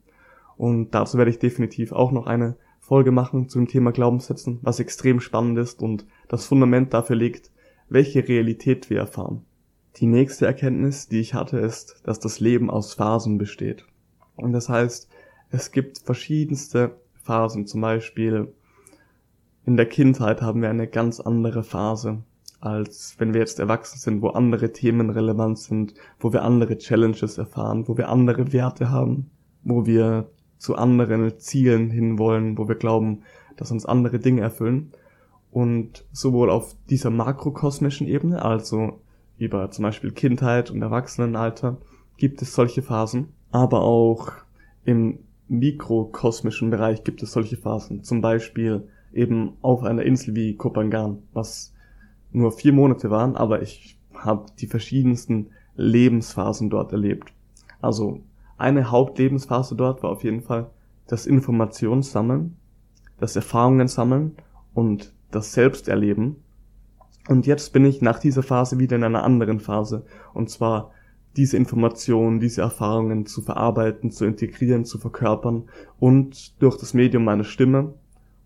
Und 0.55 0.91
dazu 0.91 1.17
werde 1.17 1.31
ich 1.31 1.39
definitiv 1.39 1.91
auch 1.91 2.11
noch 2.11 2.25
eine 2.25 2.55
Folge 2.79 3.11
machen 3.11 3.49
zum 3.49 3.67
Thema 3.67 3.91
Glaubenssätzen, 3.91 4.59
was 4.61 4.79
extrem 4.79 5.19
spannend 5.19 5.57
ist 5.59 5.81
und 5.81 6.05
das 6.29 6.45
Fundament 6.45 6.93
dafür 6.93 7.17
legt, 7.17 7.51
welche 7.89 8.27
Realität 8.27 8.89
wir 8.89 8.99
erfahren. 8.99 9.45
Die 9.97 10.05
nächste 10.05 10.45
Erkenntnis, 10.45 11.07
die 11.07 11.19
ich 11.19 11.33
hatte, 11.33 11.57
ist, 11.57 12.01
dass 12.03 12.19
das 12.19 12.39
Leben 12.39 12.69
aus 12.69 12.93
Phasen 12.93 13.37
besteht. 13.37 13.85
Und 14.35 14.53
das 14.53 14.69
heißt, 14.69 15.09
es 15.49 15.71
gibt 15.71 15.99
verschiedenste 15.99 16.95
Phasen. 17.23 17.65
Zum 17.65 17.81
Beispiel 17.81 18.53
in 19.65 19.75
der 19.75 19.87
Kindheit 19.87 20.41
haben 20.41 20.61
wir 20.61 20.69
eine 20.69 20.87
ganz 20.87 21.19
andere 21.19 21.63
Phase, 21.63 22.23
als 22.59 23.15
wenn 23.19 23.33
wir 23.33 23.41
jetzt 23.41 23.59
erwachsen 23.59 23.99
sind, 23.99 24.21
wo 24.21 24.29
andere 24.29 24.71
Themen 24.71 25.09
relevant 25.09 25.59
sind, 25.59 25.93
wo 26.19 26.33
wir 26.33 26.43
andere 26.43 26.77
Challenges 26.77 27.37
erfahren, 27.37 27.87
wo 27.87 27.97
wir 27.97 28.09
andere 28.09 28.51
Werte 28.51 28.89
haben, 28.89 29.29
wo 29.63 29.85
wir 29.85 30.29
zu 30.57 30.75
anderen 30.75 31.37
Zielen 31.37 31.91
hinwollen, 31.91 32.57
wo 32.57 32.67
wir 32.67 32.75
glauben, 32.75 33.23
dass 33.57 33.71
uns 33.71 33.85
andere 33.85 34.19
Dinge 34.19 34.41
erfüllen. 34.41 34.91
Und 35.51 36.05
sowohl 36.11 36.49
auf 36.49 36.75
dieser 36.89 37.09
makrokosmischen 37.09 38.07
Ebene, 38.07 38.43
also 38.43 38.99
über 39.37 39.69
zum 39.71 39.83
Beispiel 39.83 40.11
Kindheit 40.11 40.71
und 40.71 40.81
Erwachsenenalter 40.81 41.77
gibt 42.17 42.41
es 42.41 42.53
solche 42.53 42.81
Phasen, 42.81 43.29
aber 43.51 43.81
auch 43.81 44.31
im 44.83 45.19
mikrokosmischen 45.47 46.69
Bereich 46.69 47.03
gibt 47.03 47.23
es 47.23 47.31
solche 47.31 47.57
Phasen. 47.57 48.03
Zum 48.03 48.21
Beispiel 48.21 48.87
eben 49.13 49.53
auf 49.61 49.83
einer 49.83 50.03
Insel 50.03 50.35
wie 50.35 50.55
Kopangan, 50.55 51.19
was 51.33 51.73
nur 52.31 52.51
vier 52.51 52.73
Monate 52.73 53.09
waren, 53.09 53.35
aber 53.35 53.61
ich 53.61 53.99
habe 54.13 54.45
die 54.59 54.67
verschiedensten 54.67 55.47
Lebensphasen 55.75 56.69
dort 56.69 56.91
erlebt. 56.91 57.33
Also 57.81 58.21
eine 58.57 58.89
Hauptlebensphase 58.91 59.75
dort 59.75 60.03
war 60.03 60.09
auf 60.09 60.23
jeden 60.23 60.41
Fall 60.41 60.69
das 61.07 61.25
Informationssammeln, 61.25 62.57
das 63.19 63.35
Erfahrungen 63.35 63.87
sammeln 63.87 64.35
und 64.73 65.13
das 65.31 65.53
Selbsterleben 65.53 66.37
und 67.27 67.45
jetzt 67.45 67.73
bin 67.73 67.85
ich 67.85 68.01
nach 68.01 68.19
dieser 68.19 68.43
Phase 68.43 68.79
wieder 68.79 68.95
in 68.95 69.03
einer 69.03 69.23
anderen 69.23 69.59
Phase. 69.59 70.05
Und 70.33 70.49
zwar 70.49 70.91
diese 71.35 71.57
Informationen, 71.57 72.39
diese 72.39 72.61
Erfahrungen 72.61 73.25
zu 73.25 73.41
verarbeiten, 73.41 74.11
zu 74.11 74.25
integrieren, 74.25 74.85
zu 74.85 74.97
verkörpern 74.97 75.69
und 75.99 76.61
durch 76.61 76.77
das 76.77 76.93
Medium 76.93 77.25
meiner 77.25 77.43
Stimme 77.43 77.93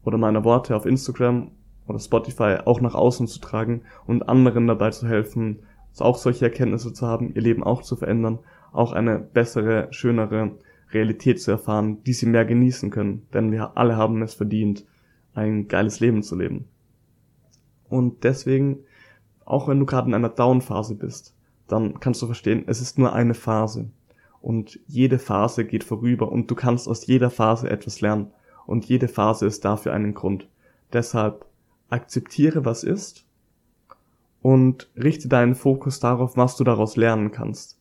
oder 0.04 0.18
meiner 0.18 0.44
Worte 0.44 0.76
auf 0.76 0.86
Instagram 0.86 1.52
oder 1.88 2.00
Spotify 2.00 2.58
auch 2.66 2.82
nach 2.82 2.96
außen 2.96 3.28
zu 3.28 3.40
tragen 3.40 3.82
und 4.06 4.30
anderen 4.30 4.68
dabei 4.68 4.92
zu 4.92 5.08
helfen, 5.08 5.60
auch 6.00 6.18
solche 6.18 6.46
Erkenntnisse 6.46 6.94
zu 6.94 7.06
haben, 7.06 7.34
ihr 7.34 7.42
Leben 7.42 7.64
auch 7.64 7.82
zu 7.82 7.96
verändern, 7.96 8.40
auch 8.72 8.94
eine 8.94 9.20
bessere, 9.20 9.88
schönere 9.92 10.52
Realität 10.92 11.42
zu 11.42 11.52
erfahren, 11.52 12.04
die 12.06 12.14
sie 12.14 12.26
mehr 12.26 12.46
genießen 12.46 12.90
können. 12.90 13.28
Denn 13.34 13.52
wir 13.52 13.78
alle 13.78 13.98
haben 13.98 14.22
es 14.22 14.34
verdient, 14.34 14.86
ein 15.34 15.68
geiles 15.68 16.00
Leben 16.00 16.24
zu 16.24 16.36
leben. 16.36 16.66
Und 17.90 18.24
deswegen, 18.24 18.80
auch 19.46 19.68
wenn 19.68 19.80
du 19.80 19.86
gerade 19.86 20.08
in 20.08 20.14
einer 20.14 20.30
Down-Phase 20.30 20.96
bist, 20.96 21.36
dann 21.68 22.00
kannst 22.00 22.22
du 22.22 22.26
verstehen, 22.26 22.64
es 22.68 22.82
ist 22.82 22.98
nur 22.98 23.14
eine 23.14 23.34
Phase. 23.34 23.90
Und 24.42 24.80
jede 24.88 25.20
Phase 25.20 25.66
geht 25.66 25.84
vorüber 25.84 26.32
und 26.32 26.50
du 26.50 26.56
kannst 26.56 26.88
aus 26.88 27.06
jeder 27.06 27.30
Phase 27.30 27.70
etwas 27.70 28.02
lernen. 28.02 28.32
Und 28.66 28.86
jede 28.86 29.08
Phase 29.08 29.46
ist 29.46 29.66
dafür 29.66 29.94
einen 29.94 30.14
Grund. 30.14 30.48
Deshalb 30.94 31.46
akzeptiere, 31.92 32.66
was 32.66 32.84
ist 32.84 33.26
und 34.42 34.90
richte 34.96 35.28
deinen 35.28 35.56
Fokus 35.56 36.00
darauf, 36.00 36.38
was 36.38 36.58
du 36.58 36.64
daraus 36.64 36.96
lernen 36.96 37.32
kannst. 37.32 37.78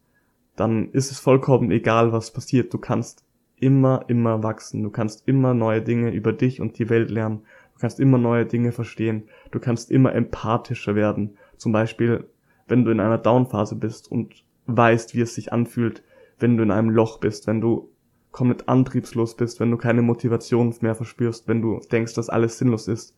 Dann 0.57 0.91
ist 0.91 1.11
es 1.11 1.19
vollkommen 1.19 1.71
egal, 1.71 2.13
was 2.13 2.33
passiert. 2.33 2.75
Du 2.75 2.79
kannst 2.79 3.25
immer, 3.57 4.05
immer 4.09 4.43
wachsen. 4.43 4.83
Du 4.83 4.91
kannst 4.91 5.27
immer 5.27 5.55
neue 5.55 5.83
Dinge 5.83 6.11
über 6.11 6.33
dich 6.33 6.61
und 6.61 6.79
die 6.79 6.91
Welt 6.91 7.11
lernen. 7.11 7.43
Du 7.75 7.81
kannst 7.81 8.01
immer 8.01 8.19
neue 8.19 8.45
Dinge 8.45 8.73
verstehen. 8.73 9.25
Du 9.53 9.59
kannst 9.59 9.91
immer 9.91 10.15
empathischer 10.15 10.95
werden. 10.95 11.39
Zum 11.57 11.73
Beispiel, 11.73 12.29
wenn 12.69 12.85
du 12.85 12.91
in 12.91 13.01
einer 13.01 13.19
Downphase 13.19 13.77
bist 13.77 14.11
und 14.11 14.45
weißt, 14.67 15.15
wie 15.15 15.23
es 15.23 15.35
sich 15.35 15.53
anfühlt, 15.53 16.03
wenn 16.39 16.57
du 16.57 16.63
in 16.63 16.71
einem 16.71 16.91
Loch 16.91 17.19
bist, 17.19 17.47
wenn 17.47 17.61
du 17.61 17.91
komplett 18.33 18.69
antriebslos 18.69 19.37
bist, 19.37 19.61
wenn 19.61 19.71
du 19.71 19.77
keine 19.77 20.03
Motivation 20.03 20.75
mehr 20.81 20.95
verspürst, 20.95 21.49
wenn 21.49 21.63
du 21.63 21.81
denkst, 21.91 22.15
dass 22.15 22.29
alles 22.29 22.59
sinnlos 22.59 22.87
ist, 22.87 23.17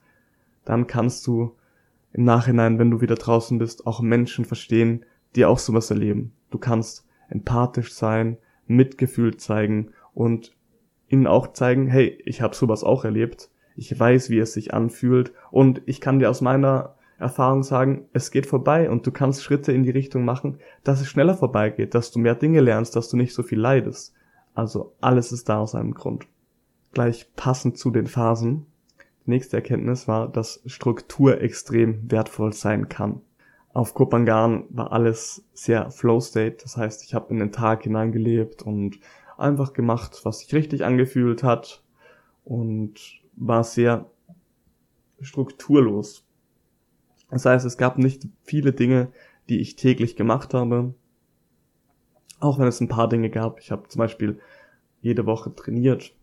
dann 0.64 0.87
kannst 0.87 1.26
du 1.26 1.57
im 2.12 2.25
Nachhinein, 2.25 2.78
wenn 2.78 2.90
du 2.90 3.00
wieder 3.00 3.14
draußen 3.14 3.59
bist, 3.59 3.87
auch 3.87 4.00
Menschen 4.00 4.45
verstehen, 4.45 5.04
die 5.35 5.45
auch 5.45 5.59
sowas 5.59 5.90
erleben. 5.90 6.33
Du 6.50 6.59
kannst 6.59 7.07
empathisch 7.28 7.92
sein, 7.92 8.37
Mitgefühl 8.66 9.37
zeigen 9.37 9.90
und 10.14 10.54
ihnen 11.09 11.26
auch 11.26 11.52
zeigen, 11.52 11.87
hey, 11.87 12.19
ich 12.25 12.42
habe 12.42 12.54
sowas 12.54 12.85
auch 12.85 13.04
erlebt 13.04 13.50
ich 13.76 13.99
weiß, 13.99 14.31
wie 14.31 14.38
es 14.38 14.52
sich 14.52 14.75
anfühlt 14.75 15.33
und 15.50 15.83
ich 15.87 16.00
kann 16.00 16.19
dir 16.19 16.31
aus 16.31 16.40
meiner 16.40 16.95
Erfahrung 17.19 17.62
sagen, 17.62 18.09
es 18.12 18.31
geht 18.31 18.47
vorbei 18.47 18.90
und 18.90 19.07
du 19.07 19.12
kannst 19.12 19.42
Schritte 19.42 19.73
in 19.73 19.85
die 19.85 19.90
Richtung 19.90 20.25
machen, 20.25 20.59
dass 20.83 21.00
es 21.00 21.09
schneller 21.09 21.35
vorbeigeht, 21.35 21.95
dass 21.95 22.11
du 22.11 22.19
mehr 22.19 22.35
Dinge 22.35 22.61
lernst, 22.61 22.97
dass 22.97 23.09
du 23.09 23.16
nicht 23.16 23.35
so 23.35 23.42
viel 23.42 23.61
leidest. 23.61 24.14
Also 24.54 24.95
alles 25.00 25.33
ist 25.33 25.49
da 25.49 25.59
aus 25.59 25.75
einem 25.75 25.95
Grund. 25.95 26.26
Gleich 26.92 27.31
passend 27.37 27.78
zu 27.78 27.90
den 27.90 28.07
Phasen. 28.07 28.66
Nächste 29.25 29.57
Erkenntnis 29.57 30.09
war, 30.09 30.29
dass 30.29 30.62
Struktur 30.67 31.41
extrem 31.41 32.11
wertvoll 32.11 32.52
sein 32.52 32.88
kann. 32.88 33.21
Auf 33.73 33.95
Kopangan 33.95 34.64
war 34.71 34.93
alles 34.93 35.45
sehr 35.55 35.91
Flow 35.91 36.21
State, 36.21 36.59
das 36.62 36.76
heißt, 36.76 37.05
ich 37.05 37.14
habe 37.14 37.33
in 37.33 37.38
den 37.38 37.52
Tag 37.52 37.85
hineingelebt 37.85 38.62
und 38.62 38.99
einfach 39.38 39.73
gemacht, 39.73 40.21
was 40.25 40.41
sich 40.41 40.55
richtig 40.55 40.85
angefühlt 40.85 41.43
hat 41.43 41.83
und 42.45 43.23
war 43.35 43.64
sehr 43.64 44.11
strukturlos. 45.21 46.26
Das 47.31 47.47
heißt, 47.47 47.64
es 47.64 47.79
gab 47.79 47.97
nicht 47.97 48.29
viele 48.43 48.73
Dinge, 48.73 49.09
die 49.49 49.61
ich 49.61 49.76
täglich 49.76 50.17
gemacht 50.17 50.52
habe. 50.52 50.95
Auch 52.41 52.59
wenn 52.59 52.67
es 52.67 52.81
ein 52.81 52.88
paar 52.88 53.09
Dinge 53.09 53.31
gab. 53.31 53.61
Ich 53.61 53.71
habe 53.71 53.88
zum 53.88 54.00
Beispiel 54.00 54.38
jede 55.00 55.25
Woche 55.26 55.55
trainiert, 55.55 56.14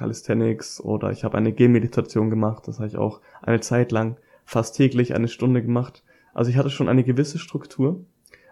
Calisthenics 0.00 0.80
oder 0.80 1.10
ich 1.10 1.24
habe 1.24 1.36
eine 1.36 1.52
Gehmeditation 1.52 2.30
gemacht. 2.30 2.66
Das 2.66 2.78
habe 2.78 2.88
ich 2.88 2.96
auch 2.96 3.20
eine 3.42 3.60
Zeit 3.60 3.92
lang 3.92 4.16
fast 4.46 4.74
täglich 4.74 5.14
eine 5.14 5.28
Stunde 5.28 5.60
gemacht. 5.62 6.02
Also 6.32 6.50
ich 6.50 6.56
hatte 6.56 6.70
schon 6.70 6.88
eine 6.88 7.04
gewisse 7.04 7.38
Struktur, 7.38 8.02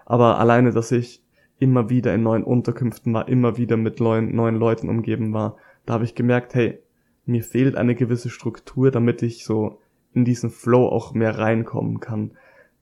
aber 0.05 0.39
alleine, 0.39 0.73
dass 0.73 0.93
ich 0.93 1.23
immer 1.59 1.89
wieder 1.89 2.15
in 2.15 2.23
neuen 2.23 2.45
Unterkünften 2.45 3.15
war, 3.15 3.29
immer 3.29 3.57
wieder 3.57 3.79
mit 3.79 3.99
neuen, 3.99 4.37
neuen 4.37 4.57
Leuten 4.57 4.91
umgeben 4.91 5.33
war, 5.33 5.57
da 5.87 5.95
habe 5.95 6.05
ich 6.05 6.15
gemerkt, 6.15 6.55
hey, 6.55 6.81
mir 7.25 7.43
fehlt 7.43 7.77
eine 7.77 7.95
gewisse 7.95 8.29
Struktur, 8.29 8.91
damit 8.91 9.23
ich 9.23 9.45
so 9.45 9.81
in 10.13 10.27
diesen 10.27 10.51
Flow 10.51 10.87
auch 10.87 11.15
mehr 11.15 11.39
reinkommen 11.39 11.99
kann. 11.99 12.33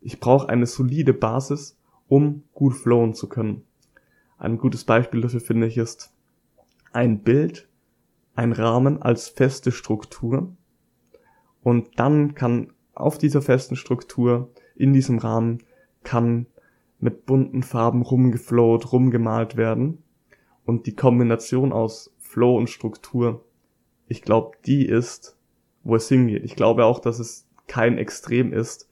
Ich 0.00 0.18
brauche 0.18 0.48
eine 0.48 0.66
solide 0.66 1.12
Basis, 1.12 1.78
um 2.08 2.42
gut 2.52 2.74
flowen 2.74 3.14
zu 3.14 3.28
können. 3.28 3.62
Ein 4.38 4.58
gutes 4.58 4.82
Beispiel 4.82 5.20
dafür 5.20 5.40
finde 5.40 5.68
ich 5.68 5.78
ist 5.78 6.12
ein 6.92 7.20
Bild, 7.20 7.68
ein 8.36 8.52
Rahmen 8.52 9.02
als 9.02 9.28
feste 9.28 9.72
Struktur. 9.72 10.54
Und 11.62 11.98
dann 11.98 12.34
kann 12.34 12.72
auf 12.94 13.18
dieser 13.18 13.42
festen 13.42 13.76
Struktur 13.76 14.50
in 14.76 14.92
diesem 14.92 15.18
Rahmen 15.18 15.64
kann 16.04 16.46
mit 17.00 17.26
bunten 17.26 17.62
Farben 17.62 18.02
rumgeflowt, 18.02 18.92
rumgemalt 18.92 19.56
werden. 19.56 20.02
Und 20.64 20.86
die 20.86 20.94
Kombination 20.94 21.72
aus 21.72 22.14
Flow 22.18 22.56
und 22.56 22.70
Struktur, 22.70 23.44
ich 24.08 24.22
glaube, 24.22 24.56
die 24.66 24.86
ist, 24.86 25.36
wo 25.82 25.96
es 25.96 26.08
hingeht. 26.08 26.44
Ich 26.44 26.56
glaube 26.56 26.84
auch, 26.84 27.00
dass 27.00 27.18
es 27.18 27.48
kein 27.66 27.98
Extrem 27.98 28.52
ist, 28.52 28.88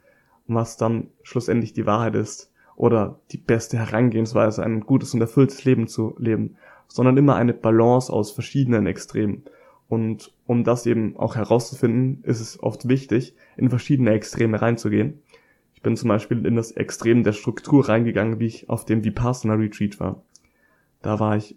was 0.47 0.77
dann 0.77 1.09
schlussendlich 1.23 1.73
die 1.73 1.87
Wahrheit 1.87 2.15
ist 2.15 2.53
oder 2.77 3.21
die 3.31 3.39
beste 3.39 3.79
Herangehensweise, 3.79 4.63
ein 4.63 4.81
gutes 4.81 5.15
und 5.15 5.21
erfülltes 5.21 5.65
Leben 5.65 5.87
zu 5.87 6.15
leben, 6.19 6.57
sondern 6.89 7.17
immer 7.17 7.37
eine 7.37 7.55
Balance 7.55 8.13
aus 8.13 8.31
verschiedenen 8.31 8.87
Extremen. 8.87 9.45
Und 9.89 10.33
um 10.47 10.65
das 10.65 10.87
eben 10.87 11.17
auch 11.17 11.37
herauszufinden, 11.37 12.23
ist 12.25 12.41
es 12.41 12.63
oft 12.63 12.89
wichtig, 12.89 13.35
in 13.57 13.71
verschiedene 13.71 14.13
Extreme 14.13 14.61
reinzugehen. 14.61 15.23
Ich 15.75 15.83
bin 15.83 15.97
zum 15.97 16.09
Beispiel 16.09 16.47
in 16.47 16.57
das 16.57 16.73
Extrem 16.73 17.23
der 17.23 17.33
Struktur 17.33 17.89
reingegangen, 17.89 18.41
wie 18.41 18.47
ich 18.47 18.71
auf 18.71 18.85
dem 18.85 19.05
Vipassana 19.05 19.55
Retreat 19.55 20.01
war. 20.01 20.23
Da 21.03 21.21
war 21.21 21.37
ich 21.37 21.57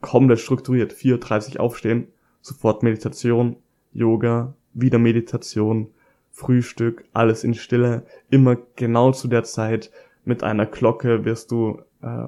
komplett 0.00 0.38
strukturiert, 0.40 0.92
4.30 0.92 1.58
aufstehen, 1.58 2.08
sofort 2.40 2.82
Meditation, 2.82 3.56
Yoga, 3.92 4.54
wieder 4.72 4.98
Meditation, 4.98 5.88
Frühstück, 6.30 7.04
alles 7.12 7.44
in 7.44 7.54
Stille, 7.54 8.04
immer 8.30 8.56
genau 8.76 9.12
zu 9.12 9.28
der 9.28 9.42
Zeit, 9.44 9.90
mit 10.24 10.42
einer 10.42 10.66
Glocke 10.66 11.24
wirst 11.24 11.50
du 11.50 11.80
äh, 12.02 12.26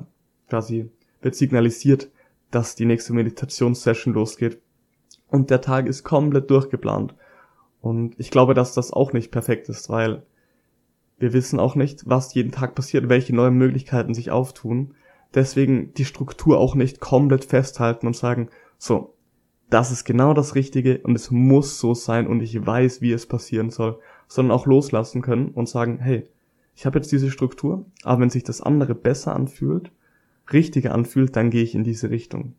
quasi, 0.48 0.90
wird 1.20 1.34
signalisiert, 1.34 2.10
dass 2.52 2.76
die 2.76 2.84
nächste 2.84 3.12
Meditationssession 3.12 4.14
losgeht. 4.14 4.60
Und 5.28 5.50
der 5.50 5.60
Tag 5.60 5.86
ist 5.86 6.04
komplett 6.04 6.50
durchgeplant. 6.50 7.16
Und 7.80 8.14
ich 8.18 8.30
glaube, 8.30 8.54
dass 8.54 8.74
das 8.74 8.92
auch 8.92 9.12
nicht 9.12 9.32
perfekt 9.32 9.68
ist, 9.68 9.88
weil 9.88 10.22
wir 11.18 11.32
wissen 11.32 11.58
auch 11.58 11.74
nicht, 11.74 12.08
was 12.08 12.34
jeden 12.34 12.52
Tag 12.52 12.74
passiert, 12.74 13.08
welche 13.08 13.34
neuen 13.34 13.56
Möglichkeiten 13.56 14.14
sich 14.14 14.30
auftun. 14.30 14.94
Deswegen 15.34 15.94
die 15.94 16.04
Struktur 16.04 16.58
auch 16.58 16.74
nicht 16.74 17.00
komplett 17.00 17.44
festhalten 17.44 18.06
und 18.06 18.16
sagen, 18.16 18.48
so, 18.78 19.14
das 19.70 19.90
ist 19.90 20.04
genau 20.04 20.34
das 20.34 20.54
Richtige 20.54 20.98
und 20.98 21.16
es 21.16 21.30
muss 21.30 21.78
so 21.78 21.94
sein 21.94 22.26
und 22.26 22.42
ich 22.42 22.66
weiß, 22.66 23.00
wie 23.00 23.12
es 23.12 23.26
passieren 23.26 23.70
soll, 23.70 23.98
sondern 24.28 24.56
auch 24.56 24.66
loslassen 24.66 25.22
können 25.22 25.48
und 25.48 25.68
sagen, 25.68 25.98
hey, 25.98 26.28
ich 26.74 26.84
habe 26.84 26.98
jetzt 26.98 27.10
diese 27.10 27.30
Struktur, 27.30 27.86
aber 28.02 28.20
wenn 28.20 28.30
sich 28.30 28.44
das 28.44 28.60
andere 28.60 28.94
besser 28.94 29.34
anfühlt, 29.34 29.90
richtiger 30.50 30.94
anfühlt, 30.94 31.36
dann 31.36 31.50
gehe 31.50 31.62
ich 31.62 31.74
in 31.74 31.84
diese 31.84 32.10
Richtung. 32.10 32.54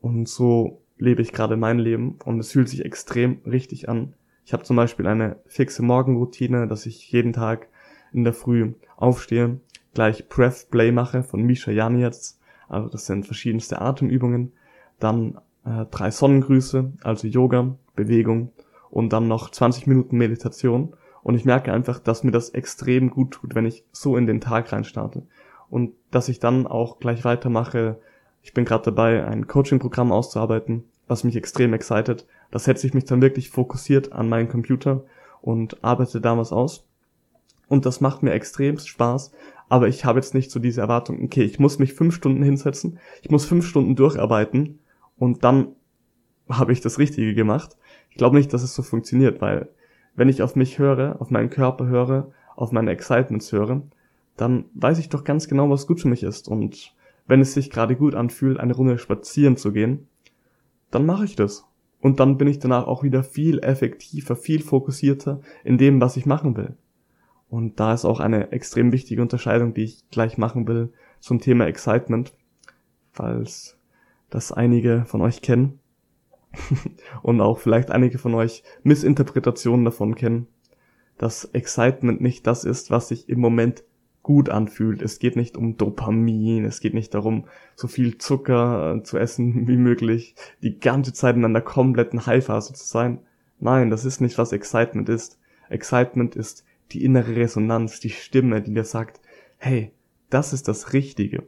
Und 0.00 0.28
so 0.28 0.82
lebe 0.98 1.22
ich 1.22 1.32
gerade 1.32 1.56
mein 1.56 1.78
Leben 1.78 2.18
und 2.24 2.38
es 2.38 2.52
fühlt 2.52 2.68
sich 2.68 2.84
extrem 2.84 3.40
richtig 3.46 3.88
an. 3.88 4.14
Ich 4.44 4.52
habe 4.52 4.62
zum 4.62 4.76
Beispiel 4.76 5.06
eine 5.06 5.36
fixe 5.46 5.82
Morgenroutine, 5.82 6.66
dass 6.66 6.86
ich 6.86 7.10
jeden 7.10 7.32
Tag 7.32 7.68
in 8.12 8.24
der 8.24 8.34
Früh 8.34 8.74
aufstehe, 8.96 9.60
gleich 9.94 10.28
Breath 10.28 10.68
Play 10.70 10.92
mache 10.92 11.22
von 11.22 11.42
Misha 11.42 11.70
Janetz, 11.70 12.38
also 12.68 12.88
das 12.88 13.06
sind 13.06 13.26
verschiedenste 13.26 13.80
Atemübungen, 13.80 14.52
dann 15.00 15.38
äh, 15.64 15.86
drei 15.90 16.10
Sonnengrüße, 16.10 16.92
also 17.02 17.26
Yoga, 17.26 17.76
Bewegung 17.96 18.52
und 18.90 19.12
dann 19.12 19.28
noch 19.28 19.50
20 19.50 19.86
Minuten 19.86 20.16
Meditation 20.16 20.94
und 21.22 21.34
ich 21.34 21.44
merke 21.44 21.72
einfach, 21.72 21.98
dass 21.98 22.22
mir 22.22 22.30
das 22.30 22.50
extrem 22.50 23.10
gut 23.10 23.32
tut, 23.32 23.54
wenn 23.54 23.66
ich 23.66 23.84
so 23.92 24.16
in 24.16 24.26
den 24.26 24.40
Tag 24.40 24.72
rein 24.72 24.84
starte. 24.84 25.26
Und 25.74 25.94
dass 26.12 26.28
ich 26.28 26.38
dann 26.38 26.68
auch 26.68 27.00
gleich 27.00 27.24
weitermache. 27.24 27.98
Ich 28.42 28.54
bin 28.54 28.64
gerade 28.64 28.84
dabei, 28.84 29.26
ein 29.26 29.48
Coaching-Programm 29.48 30.12
auszuarbeiten, 30.12 30.84
was 31.08 31.24
mich 31.24 31.34
extrem 31.34 31.74
excited. 31.74 32.28
Da 32.52 32.60
setze 32.60 32.86
ich 32.86 32.94
mich 32.94 33.06
dann 33.06 33.20
wirklich 33.20 33.50
fokussiert 33.50 34.12
an 34.12 34.28
meinen 34.28 34.48
Computer 34.48 35.02
und 35.40 35.82
arbeite 35.82 36.20
da 36.20 36.38
was 36.38 36.52
aus. 36.52 36.86
Und 37.66 37.86
das 37.86 38.00
macht 38.00 38.22
mir 38.22 38.30
extrem 38.30 38.78
Spaß. 38.78 39.32
Aber 39.68 39.88
ich 39.88 40.04
habe 40.04 40.20
jetzt 40.20 40.32
nicht 40.32 40.52
so 40.52 40.60
diese 40.60 40.80
Erwartung, 40.80 41.20
okay, 41.24 41.42
ich 41.42 41.58
muss 41.58 41.80
mich 41.80 41.92
fünf 41.92 42.14
Stunden 42.14 42.44
hinsetzen, 42.44 43.00
ich 43.22 43.32
muss 43.32 43.44
fünf 43.44 43.66
Stunden 43.66 43.96
durcharbeiten 43.96 44.78
und 45.18 45.42
dann 45.42 45.74
habe 46.48 46.72
ich 46.72 46.82
das 46.82 47.00
Richtige 47.00 47.34
gemacht. 47.34 47.76
Ich 48.10 48.16
glaube 48.16 48.36
nicht, 48.36 48.52
dass 48.52 48.62
es 48.62 48.76
so 48.76 48.84
funktioniert, 48.84 49.40
weil 49.40 49.70
wenn 50.14 50.28
ich 50.28 50.40
auf 50.40 50.54
mich 50.54 50.78
höre, 50.78 51.20
auf 51.20 51.30
meinen 51.30 51.50
Körper 51.50 51.86
höre, 51.86 52.30
auf 52.54 52.70
meine 52.70 52.92
Excitements 52.92 53.50
höre, 53.50 53.82
dann 54.36 54.66
weiß 54.74 54.98
ich 54.98 55.08
doch 55.08 55.24
ganz 55.24 55.48
genau, 55.48 55.70
was 55.70 55.86
gut 55.86 56.00
für 56.00 56.08
mich 56.08 56.22
ist. 56.22 56.48
Und 56.48 56.94
wenn 57.26 57.40
es 57.40 57.54
sich 57.54 57.70
gerade 57.70 57.96
gut 57.96 58.14
anfühlt, 58.14 58.58
eine 58.58 58.74
Runde 58.74 58.98
spazieren 58.98 59.56
zu 59.56 59.72
gehen, 59.72 60.08
dann 60.90 61.06
mache 61.06 61.24
ich 61.24 61.36
das. 61.36 61.66
Und 62.00 62.20
dann 62.20 62.36
bin 62.36 62.48
ich 62.48 62.58
danach 62.58 62.86
auch 62.86 63.02
wieder 63.02 63.24
viel 63.24 63.60
effektiver, 63.60 64.36
viel 64.36 64.62
fokussierter 64.62 65.40
in 65.64 65.78
dem, 65.78 66.00
was 66.00 66.16
ich 66.16 66.26
machen 66.26 66.56
will. 66.56 66.76
Und 67.48 67.80
da 67.80 67.94
ist 67.94 68.04
auch 68.04 68.20
eine 68.20 68.52
extrem 68.52 68.92
wichtige 68.92 69.22
Unterscheidung, 69.22 69.74
die 69.74 69.84
ich 69.84 70.10
gleich 70.10 70.38
machen 70.38 70.66
will 70.66 70.92
zum 71.20 71.40
Thema 71.40 71.66
Excitement, 71.66 72.34
falls 73.12 73.78
das 74.28 74.52
einige 74.52 75.04
von 75.06 75.22
euch 75.22 75.40
kennen. 75.40 75.78
und 77.22 77.40
auch 77.40 77.58
vielleicht 77.58 77.90
einige 77.90 78.18
von 78.18 78.34
euch 78.34 78.62
Missinterpretationen 78.82 79.84
davon 79.84 80.14
kennen, 80.14 80.46
dass 81.16 81.44
Excitement 81.46 82.20
nicht 82.20 82.46
das 82.46 82.64
ist, 82.64 82.90
was 82.90 83.08
sich 83.08 83.28
im 83.28 83.40
Moment 83.40 83.84
gut 84.24 84.48
anfühlt. 84.48 85.02
Es 85.02 85.20
geht 85.20 85.36
nicht 85.36 85.56
um 85.56 85.76
Dopamin, 85.76 86.64
es 86.64 86.80
geht 86.80 86.94
nicht 86.94 87.14
darum, 87.14 87.44
so 87.76 87.86
viel 87.86 88.18
Zucker 88.18 88.96
äh, 88.96 89.02
zu 89.04 89.18
essen 89.18 89.68
wie 89.68 89.76
möglich, 89.76 90.34
die 90.62 90.80
ganze 90.80 91.12
Zeit 91.12 91.36
in 91.36 91.44
einer 91.44 91.60
kompletten 91.60 92.26
High-Phase 92.26 92.72
zu 92.72 92.84
sein. 92.84 93.20
Nein, 93.60 93.90
das 93.90 94.04
ist 94.04 94.20
nicht, 94.20 94.36
was 94.38 94.50
Excitement 94.50 95.08
ist. 95.08 95.38
Excitement 95.68 96.34
ist 96.34 96.64
die 96.90 97.04
innere 97.04 97.36
Resonanz, 97.36 98.00
die 98.00 98.10
Stimme, 98.10 98.60
die 98.62 98.74
dir 98.74 98.84
sagt, 98.84 99.20
hey, 99.58 99.92
das 100.30 100.52
ist 100.52 100.66
das 100.66 100.92
Richtige. 100.92 101.44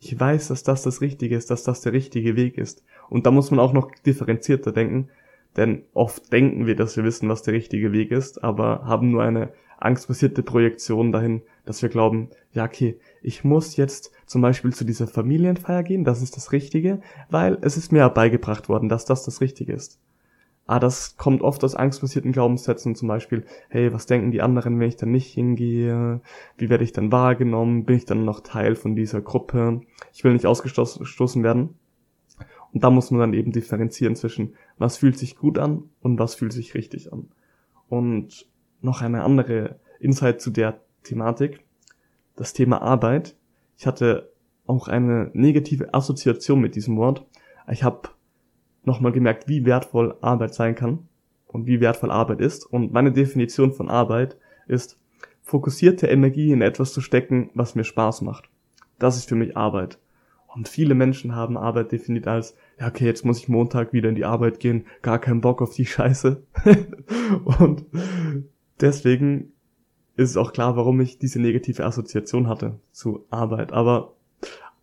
Ich 0.00 0.18
weiß, 0.18 0.48
dass 0.48 0.62
das 0.62 0.82
das 0.82 1.00
Richtige 1.00 1.36
ist, 1.36 1.50
dass 1.50 1.64
das 1.64 1.80
der 1.80 1.92
richtige 1.92 2.36
Weg 2.36 2.56
ist. 2.56 2.84
Und 3.08 3.26
da 3.26 3.30
muss 3.30 3.50
man 3.50 3.60
auch 3.60 3.72
noch 3.72 3.90
differenzierter 4.06 4.72
denken, 4.72 5.08
denn 5.56 5.82
oft 5.92 6.32
denken 6.32 6.66
wir, 6.66 6.76
dass 6.76 6.96
wir 6.96 7.04
wissen, 7.04 7.28
was 7.28 7.42
der 7.42 7.54
richtige 7.54 7.92
Weg 7.92 8.10
ist, 8.10 8.42
aber 8.42 8.84
haben 8.84 9.10
nur 9.10 9.22
eine 9.22 9.52
angstbasierte 9.84 10.42
Projektion 10.42 11.12
dahin, 11.12 11.42
dass 11.64 11.82
wir 11.82 11.88
glauben, 11.88 12.28
ja, 12.52 12.64
okay, 12.64 12.98
ich 13.22 13.44
muss 13.44 13.76
jetzt 13.76 14.12
zum 14.26 14.42
Beispiel 14.42 14.72
zu 14.72 14.84
dieser 14.84 15.06
Familienfeier 15.06 15.82
gehen, 15.82 16.04
das 16.04 16.22
ist 16.22 16.36
das 16.36 16.52
Richtige, 16.52 17.00
weil 17.30 17.58
es 17.62 17.76
ist 17.76 17.92
mir 17.92 18.08
beigebracht 18.08 18.68
worden, 18.68 18.88
dass 18.88 19.04
das 19.04 19.24
das 19.24 19.40
Richtige 19.40 19.72
ist. 19.72 19.98
Ah, 20.66 20.78
das 20.78 21.16
kommt 21.16 21.42
oft 21.42 21.64
aus 21.64 21.74
angstbasierten 21.74 22.32
Glaubenssätzen, 22.32 22.94
zum 22.94 23.08
Beispiel, 23.08 23.44
hey, 23.68 23.92
was 23.92 24.06
denken 24.06 24.30
die 24.30 24.42
anderen, 24.42 24.78
wenn 24.78 24.88
ich 24.88 24.96
dann 24.96 25.10
nicht 25.10 25.32
hingehe? 25.32 26.20
Wie 26.56 26.70
werde 26.70 26.84
ich 26.84 26.92
dann 26.92 27.10
wahrgenommen? 27.10 27.84
Bin 27.84 27.96
ich 27.96 28.04
dann 28.04 28.24
noch 28.24 28.40
Teil 28.40 28.76
von 28.76 28.94
dieser 28.94 29.20
Gruppe? 29.20 29.80
Ich 30.12 30.22
will 30.22 30.32
nicht 30.32 30.46
ausgestoßen 30.46 31.42
werden. 31.42 31.74
Und 32.72 32.84
da 32.84 32.90
muss 32.90 33.10
man 33.10 33.20
dann 33.20 33.34
eben 33.34 33.52
differenzieren 33.52 34.16
zwischen, 34.16 34.54
was 34.78 34.96
fühlt 34.96 35.18
sich 35.18 35.36
gut 35.36 35.58
an 35.58 35.90
und 36.00 36.18
was 36.18 36.36
fühlt 36.36 36.52
sich 36.52 36.74
richtig 36.74 37.12
an. 37.12 37.28
Und 37.88 38.46
noch 38.82 39.00
eine 39.00 39.22
andere 39.22 39.76
Insight 40.00 40.40
zu 40.40 40.50
der 40.50 40.80
Thematik, 41.04 41.60
das 42.36 42.52
Thema 42.52 42.82
Arbeit. 42.82 43.36
Ich 43.78 43.86
hatte 43.86 44.32
auch 44.66 44.88
eine 44.88 45.30
negative 45.32 45.94
Assoziation 45.94 46.60
mit 46.60 46.74
diesem 46.74 46.96
Wort. 46.96 47.26
Ich 47.70 47.82
habe 47.82 48.10
nochmal 48.84 49.12
gemerkt, 49.12 49.48
wie 49.48 49.64
wertvoll 49.64 50.16
Arbeit 50.20 50.54
sein 50.54 50.74
kann 50.74 51.08
und 51.46 51.66
wie 51.66 51.80
wertvoll 51.80 52.10
Arbeit 52.10 52.40
ist. 52.40 52.64
Und 52.66 52.92
meine 52.92 53.12
Definition 53.12 53.72
von 53.72 53.88
Arbeit 53.88 54.36
ist, 54.66 54.98
fokussierte 55.42 56.06
Energie 56.06 56.52
in 56.52 56.62
etwas 56.62 56.92
zu 56.92 57.00
stecken, 57.00 57.50
was 57.54 57.74
mir 57.74 57.84
Spaß 57.84 58.22
macht. 58.22 58.48
Das 58.98 59.16
ist 59.16 59.28
für 59.28 59.34
mich 59.34 59.56
Arbeit. 59.56 59.98
Und 60.54 60.68
viele 60.68 60.94
Menschen 60.94 61.34
haben 61.34 61.56
Arbeit 61.56 61.92
definiert 61.92 62.26
als, 62.26 62.54
ja, 62.78 62.88
okay, 62.88 63.06
jetzt 63.06 63.24
muss 63.24 63.38
ich 63.38 63.48
Montag 63.48 63.92
wieder 63.92 64.08
in 64.08 64.14
die 64.14 64.24
Arbeit 64.24 64.60
gehen, 64.60 64.86
gar 65.00 65.18
keinen 65.18 65.40
Bock 65.40 65.62
auf 65.62 65.74
die 65.74 65.86
Scheiße. 65.86 66.42
und 67.58 67.86
deswegen 68.82 69.52
ist 70.16 70.30
es 70.30 70.36
auch 70.36 70.52
klar, 70.52 70.76
warum 70.76 71.00
ich 71.00 71.18
diese 71.18 71.40
negative 71.40 71.84
Assoziation 71.84 72.48
hatte 72.48 72.78
zu 72.92 73.24
Arbeit. 73.30 73.72
Aber 73.72 74.14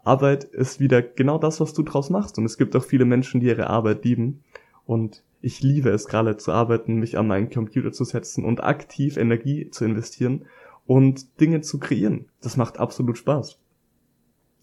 Arbeit 0.03 0.43
ist 0.45 0.79
wieder 0.79 1.01
genau 1.01 1.37
das, 1.37 1.59
was 1.59 1.73
du 1.73 1.83
draus 1.83 2.09
machst. 2.09 2.37
Und 2.37 2.45
es 2.45 2.57
gibt 2.57 2.75
auch 2.75 2.83
viele 2.83 3.05
Menschen, 3.05 3.41
die 3.41 3.47
ihre 3.47 3.69
Arbeit 3.69 4.03
lieben. 4.05 4.43
Und 4.85 5.23
ich 5.41 5.61
liebe 5.61 5.89
es 5.89 6.07
gerade 6.07 6.37
zu 6.37 6.51
arbeiten, 6.51 6.95
mich 6.95 7.17
an 7.17 7.27
meinen 7.27 7.49
Computer 7.49 7.91
zu 7.91 8.03
setzen 8.03 8.43
und 8.43 8.63
aktiv 8.63 9.17
Energie 9.17 9.69
zu 9.69 9.85
investieren 9.85 10.45
und 10.87 11.39
Dinge 11.39 11.61
zu 11.61 11.79
kreieren. 11.79 12.25
Das 12.41 12.57
macht 12.57 12.79
absolut 12.79 13.17
Spaß. 13.17 13.59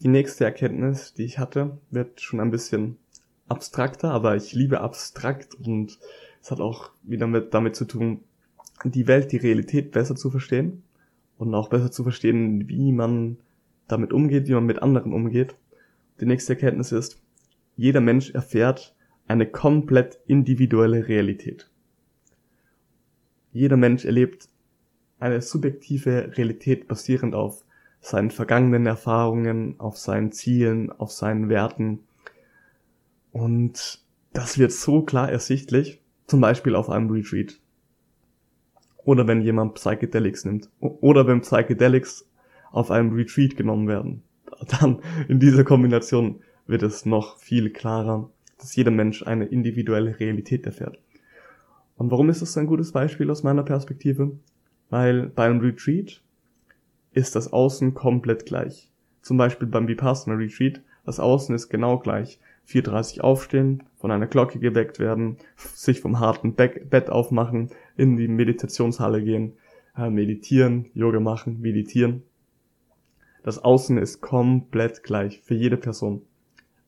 Die 0.01 0.09
nächste 0.09 0.43
Erkenntnis, 0.43 1.13
die 1.13 1.23
ich 1.23 1.39
hatte, 1.39 1.77
wird 1.89 2.21
schon 2.21 2.39
ein 2.39 2.51
bisschen 2.51 2.97
abstrakter, 3.47 4.11
aber 4.11 4.35
ich 4.35 4.53
liebe 4.53 4.81
abstrakt 4.81 5.55
und 5.55 5.97
es 6.41 6.51
hat 6.51 6.59
auch 6.59 6.91
wieder 7.03 7.27
mit, 7.27 7.53
damit 7.53 7.75
zu 7.75 7.85
tun, 7.85 8.19
die 8.83 9.07
Welt, 9.07 9.31
die 9.31 9.37
Realität 9.37 9.91
besser 9.91 10.15
zu 10.15 10.29
verstehen 10.29 10.83
und 11.37 11.53
auch 11.53 11.69
besser 11.69 11.91
zu 11.91 12.03
verstehen, 12.03 12.67
wie 12.67 12.91
man 12.91 13.37
damit 13.87 14.13
umgeht, 14.13 14.47
wie 14.47 14.53
man 14.53 14.65
mit 14.65 14.81
anderen 14.81 15.13
umgeht. 15.13 15.55
die 16.19 16.25
nächste 16.25 16.53
Erkenntnis 16.53 16.91
ist, 16.91 17.21
jeder 17.75 18.01
Mensch 18.01 18.31
erfährt 18.31 18.95
eine 19.27 19.45
komplett 19.45 20.19
individuelle 20.25 21.07
Realität. 21.07 21.69
Jeder 23.51 23.77
Mensch 23.77 24.05
erlebt 24.05 24.49
eine 25.19 25.41
subjektive 25.41 26.37
Realität 26.37 26.87
basierend 26.87 27.35
auf 27.35 27.63
seinen 27.99 28.31
vergangenen 28.31 28.85
Erfahrungen, 28.85 29.79
auf 29.79 29.97
seinen 29.97 30.31
Zielen, 30.31 30.91
auf 30.91 31.11
seinen 31.11 31.49
Werten. 31.49 31.99
Und 33.31 33.99
das 34.33 34.57
wird 34.57 34.71
so 34.71 35.01
klar 35.01 35.31
ersichtlich, 35.31 36.01
zum 36.27 36.41
Beispiel 36.41 36.75
auf 36.75 36.89
einem 36.89 37.09
Retreat. 37.09 37.59
Oder 39.07 39.25
wenn 39.25 39.41
jemand 39.41 39.75
Psychedelics 39.75 40.43
nimmt. 40.43 40.69
Oder 40.81 41.25
wenn 41.27 41.39
Psychedelics 41.39 42.29
auf 42.73 42.91
einem 42.91 43.13
Retreat 43.13 43.55
genommen 43.55 43.87
werden. 43.87 44.21
Dann 44.81 44.99
in 45.29 45.39
dieser 45.39 45.63
Kombination 45.63 46.41
wird 46.65 46.83
es 46.83 47.05
noch 47.05 47.37
viel 47.37 47.69
klarer, 47.69 48.29
dass 48.57 48.75
jeder 48.75 48.91
Mensch 48.91 49.23
eine 49.23 49.45
individuelle 49.45 50.19
Realität 50.19 50.65
erfährt. 50.65 50.99
Und 51.95 52.11
warum 52.11 52.29
ist 52.29 52.41
das 52.41 52.57
ein 52.57 52.67
gutes 52.67 52.91
Beispiel 52.91 53.31
aus 53.31 53.43
meiner 53.43 53.63
Perspektive? 53.63 54.31
Weil 54.89 55.27
beim 55.27 55.61
Retreat 55.61 56.21
ist 57.13 57.37
das 57.37 57.53
Außen 57.53 57.93
komplett 57.93 58.45
gleich. 58.45 58.91
Zum 59.21 59.37
Beispiel 59.37 59.69
beim 59.69 59.87
Vipassana 59.87 60.35
Retreat, 60.35 60.81
das 61.05 61.21
Außen 61.21 61.55
ist 61.55 61.69
genau 61.69 61.97
gleich. 61.99 62.41
4.30 62.67 63.21
aufstehen, 63.21 63.83
von 63.95 64.11
einer 64.11 64.27
Glocke 64.27 64.59
geweckt 64.59 64.99
werden, 64.99 65.37
sich 65.55 66.01
vom 66.01 66.19
harten 66.19 66.55
Bett 66.55 67.09
aufmachen, 67.09 67.69
in 67.97 68.15
die 68.15 68.27
Meditationshalle 68.27 69.23
gehen, 69.23 69.53
äh, 69.97 70.09
meditieren, 70.09 70.89
Yoga 70.93 71.19
machen, 71.19 71.59
meditieren. 71.59 72.23
Das 73.43 73.63
Außen 73.63 73.97
ist 73.97 74.21
komplett 74.21 75.03
gleich 75.03 75.41
für 75.41 75.55
jede 75.55 75.77
Person. 75.77 76.21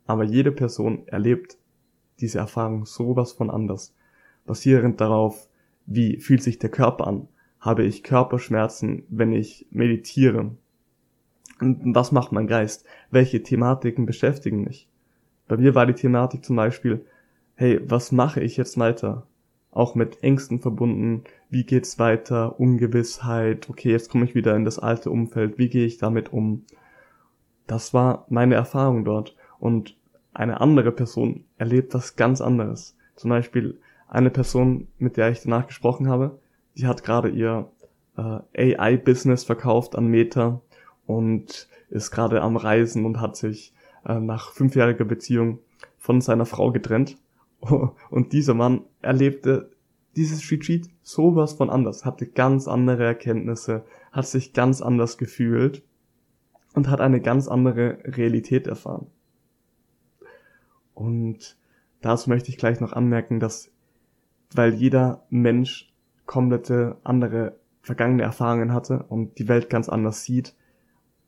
Aber 0.05 0.23
jede 0.23 0.51
Person 0.51 1.07
erlebt 1.07 1.57
diese 2.19 2.39
Erfahrung 2.39 2.85
sowas 2.85 3.31
von 3.31 3.49
anders. 3.49 3.95
Basierend 4.45 5.01
darauf, 5.01 5.47
wie 5.85 6.17
fühlt 6.17 6.43
sich 6.43 6.59
der 6.59 6.69
Körper 6.69 7.07
an, 7.07 7.27
habe 7.59 7.83
ich 7.83 8.03
Körperschmerzen, 8.03 9.03
wenn 9.09 9.33
ich 9.33 9.67
meditiere? 9.71 10.55
Und 11.59 11.95
was 11.95 12.11
macht 12.11 12.31
mein 12.31 12.47
Geist? 12.47 12.85
Welche 13.11 13.43
Thematiken 13.43 14.05
beschäftigen 14.05 14.63
mich? 14.63 14.87
Bei 15.47 15.57
mir 15.57 15.75
war 15.75 15.85
die 15.85 15.93
Thematik 15.93 16.45
zum 16.45 16.55
Beispiel, 16.55 17.05
hey, 17.55 17.81
was 17.83 18.11
mache 18.11 18.41
ich 18.41 18.55
jetzt 18.55 18.77
weiter? 18.77 19.27
Auch 19.71 19.95
mit 19.95 20.23
Ängsten 20.23 20.59
verbunden, 20.59 21.23
wie 21.49 21.63
geht's 21.63 21.99
weiter, 21.99 22.59
Ungewissheit, 22.59 23.69
okay, 23.69 23.91
jetzt 23.91 24.09
komme 24.09 24.25
ich 24.25 24.35
wieder 24.35 24.55
in 24.55 24.65
das 24.65 24.79
alte 24.79 25.11
Umfeld, 25.11 25.57
wie 25.57 25.69
gehe 25.69 25.85
ich 25.85 25.97
damit 25.97 26.33
um? 26.33 26.65
Das 27.67 27.93
war 27.93 28.25
meine 28.29 28.55
Erfahrung 28.55 29.05
dort. 29.05 29.35
Und 29.59 29.95
eine 30.33 30.61
andere 30.61 30.91
Person 30.91 31.45
erlebt 31.57 31.93
was 31.93 32.15
ganz 32.15 32.41
anderes. 32.41 32.95
Zum 33.15 33.29
Beispiel 33.29 33.79
eine 34.07 34.31
Person, 34.31 34.87
mit 34.97 35.17
der 35.17 35.29
ich 35.29 35.41
danach 35.41 35.67
gesprochen 35.67 36.07
habe, 36.07 36.39
die 36.77 36.87
hat 36.87 37.03
gerade 37.03 37.29
ihr 37.29 37.69
äh, 38.17 38.75
AI-Business 38.75 39.43
verkauft 39.43 39.95
an 39.95 40.07
Meta 40.07 40.61
und 41.05 41.67
ist 41.89 42.11
gerade 42.11 42.41
am 42.41 42.57
Reisen 42.57 43.05
und 43.05 43.19
hat 43.19 43.35
sich 43.35 43.73
äh, 44.05 44.19
nach 44.19 44.51
fünfjähriger 44.51 45.05
Beziehung 45.05 45.59
von 45.97 46.21
seiner 46.21 46.45
Frau 46.45 46.71
getrennt. 46.71 47.17
Und 48.09 48.33
dieser 48.33 48.53
Mann 48.53 48.83
erlebte 49.01 49.71
dieses 50.15 50.49
Retreat 50.51 50.89
sowas 51.01 51.53
von 51.53 51.69
anders, 51.69 52.05
hatte 52.05 52.27
ganz 52.27 52.67
andere 52.67 53.05
Erkenntnisse, 53.05 53.85
hat 54.11 54.27
sich 54.27 54.53
ganz 54.53 54.81
anders 54.81 55.17
gefühlt 55.17 55.83
und 56.73 56.89
hat 56.89 56.99
eine 56.99 57.21
ganz 57.21 57.47
andere 57.47 57.99
Realität 58.03 58.67
erfahren. 58.67 59.07
Und 60.93 61.57
dazu 62.01 62.29
möchte 62.29 62.49
ich 62.49 62.57
gleich 62.57 62.79
noch 62.79 62.93
anmerken, 62.93 63.39
dass 63.39 63.71
weil 64.53 64.73
jeder 64.73 65.25
Mensch 65.29 65.93
komplette 66.25 66.97
andere 67.03 67.59
vergangene 67.81 68.23
Erfahrungen 68.23 68.73
hatte 68.73 69.03
und 69.03 69.37
die 69.39 69.47
Welt 69.47 69.69
ganz 69.69 69.89
anders 69.89 70.23
sieht, 70.23 70.55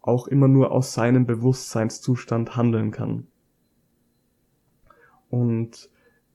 auch 0.01 0.27
immer 0.27 0.47
nur 0.47 0.71
aus 0.71 0.93
seinem 0.93 1.25
Bewusstseinszustand 1.25 2.55
handeln 2.55 2.91
kann. 2.91 3.27
Und 5.29 5.89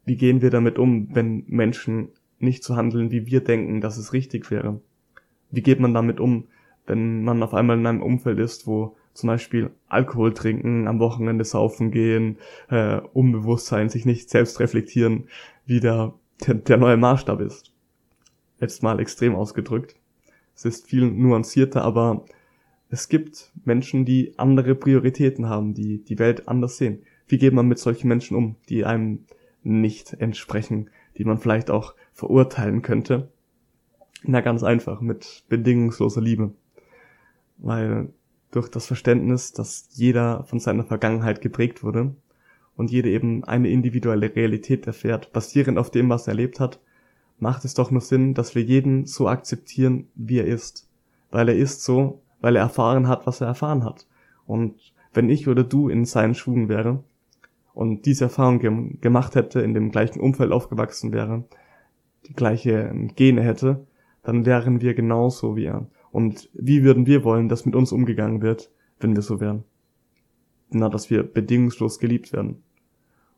wie 0.06 0.16
gehen 0.16 0.40
wir 0.40 0.50
damit 0.50 0.78
um, 0.78 1.14
wenn 1.14 1.44
Menschen 1.46 2.08
nicht 2.38 2.64
so 2.64 2.76
handeln, 2.76 3.10
wie 3.10 3.26
wir 3.26 3.42
denken, 3.42 3.80
dass 3.80 3.98
es 3.98 4.14
richtig 4.14 4.50
wäre? 4.50 4.80
Wie 5.50 5.62
geht 5.62 5.80
man 5.80 5.92
damit 5.92 6.18
um, 6.18 6.44
wenn 6.86 7.22
man 7.22 7.42
auf 7.42 7.52
einmal 7.52 7.78
in 7.78 7.86
einem 7.86 8.02
Umfeld 8.02 8.38
ist, 8.38 8.66
wo 8.66 8.96
zum 9.12 9.26
Beispiel 9.28 9.70
Alkohol 9.88 10.32
trinken, 10.32 10.88
am 10.88 10.98
Wochenende 10.98 11.44
saufen 11.44 11.90
gehen, 11.90 12.38
äh, 12.70 13.00
Unbewusstsein, 13.12 13.88
sich 13.88 14.06
nicht 14.06 14.30
selbst 14.30 14.60
reflektieren, 14.60 15.28
wie 15.66 15.80
der, 15.80 16.14
der, 16.46 16.54
der 16.54 16.76
neue 16.78 16.96
Maßstab 16.96 17.40
ist 17.40 17.72
jetzt 18.60 18.82
mal 18.82 19.00
extrem 19.00 19.34
ausgedrückt. 19.34 19.96
Es 20.54 20.64
ist 20.64 20.86
viel 20.86 21.10
nuancierter, 21.10 21.82
aber 21.82 22.24
es 22.88 23.08
gibt 23.08 23.52
Menschen, 23.64 24.04
die 24.04 24.34
andere 24.38 24.74
Prioritäten 24.74 25.48
haben, 25.48 25.74
die 25.74 26.02
die 26.02 26.18
Welt 26.18 26.48
anders 26.48 26.76
sehen. 26.78 27.02
Wie 27.28 27.38
geht 27.38 27.52
man 27.52 27.66
mit 27.66 27.78
solchen 27.78 28.08
Menschen 28.08 28.36
um, 28.36 28.56
die 28.68 28.84
einem 28.84 29.24
nicht 29.66 30.12
entsprechen, 30.14 30.90
die 31.18 31.24
man 31.24 31.38
vielleicht 31.38 31.70
auch 31.70 31.94
verurteilen 32.12 32.82
könnte? 32.82 33.28
Na 34.22 34.40
ganz 34.40 34.62
einfach, 34.62 35.00
mit 35.00 35.44
bedingungsloser 35.48 36.20
Liebe. 36.20 36.52
Weil 37.58 38.08
durch 38.50 38.68
das 38.68 38.86
Verständnis, 38.86 39.52
dass 39.52 39.88
jeder 39.92 40.44
von 40.44 40.60
seiner 40.60 40.84
Vergangenheit 40.84 41.40
geprägt 41.40 41.82
wurde 41.82 42.14
und 42.76 42.90
jeder 42.90 43.08
eben 43.08 43.44
eine 43.44 43.68
individuelle 43.68 44.34
Realität 44.34 44.86
erfährt, 44.86 45.32
basierend 45.32 45.78
auf 45.78 45.90
dem, 45.90 46.08
was 46.08 46.26
er 46.26 46.32
erlebt 46.32 46.60
hat, 46.60 46.80
macht 47.38 47.64
es 47.64 47.74
doch 47.74 47.90
nur 47.90 48.00
Sinn, 48.00 48.34
dass 48.34 48.54
wir 48.54 48.62
jeden 48.62 49.04
so 49.06 49.28
akzeptieren, 49.28 50.08
wie 50.14 50.38
er 50.38 50.46
ist. 50.46 50.88
Weil 51.30 51.48
er 51.48 51.56
ist 51.56 51.82
so, 51.82 52.22
weil 52.40 52.56
er 52.56 52.62
erfahren 52.62 53.08
hat, 53.08 53.26
was 53.26 53.40
er 53.40 53.48
erfahren 53.48 53.84
hat. 53.84 54.06
Und 54.46 54.94
wenn 55.12 55.28
ich 55.28 55.48
oder 55.48 55.64
du 55.64 55.88
in 55.88 56.04
seinen 56.04 56.34
Schuhen 56.34 56.68
wäre 56.68 57.02
und 57.76 58.06
diese 58.06 58.24
Erfahrung 58.24 58.58
ge 58.58 58.96
gemacht 59.00 59.36
hätte, 59.36 59.60
in 59.60 59.74
dem 59.74 59.90
gleichen 59.92 60.18
Umfeld 60.18 60.50
aufgewachsen 60.50 61.12
wäre, 61.12 61.44
die 62.26 62.34
gleiche 62.34 62.92
Gene 63.14 63.42
hätte, 63.42 63.86
dann 64.24 64.44
wären 64.44 64.80
wir 64.80 64.94
genauso 64.94 65.54
wie 65.54 65.66
er. 65.66 65.86
Und 66.10 66.50
wie 66.54 66.82
würden 66.82 67.06
wir 67.06 67.22
wollen, 67.22 67.48
dass 67.48 67.66
mit 67.66 67.76
uns 67.76 67.92
umgegangen 67.92 68.42
wird, 68.42 68.72
wenn 68.98 69.14
wir 69.14 69.22
so 69.22 69.40
wären? 69.40 69.62
Na, 70.70 70.88
dass 70.88 71.10
wir 71.10 71.22
bedingungslos 71.22 72.00
geliebt 72.00 72.32
werden. 72.32 72.62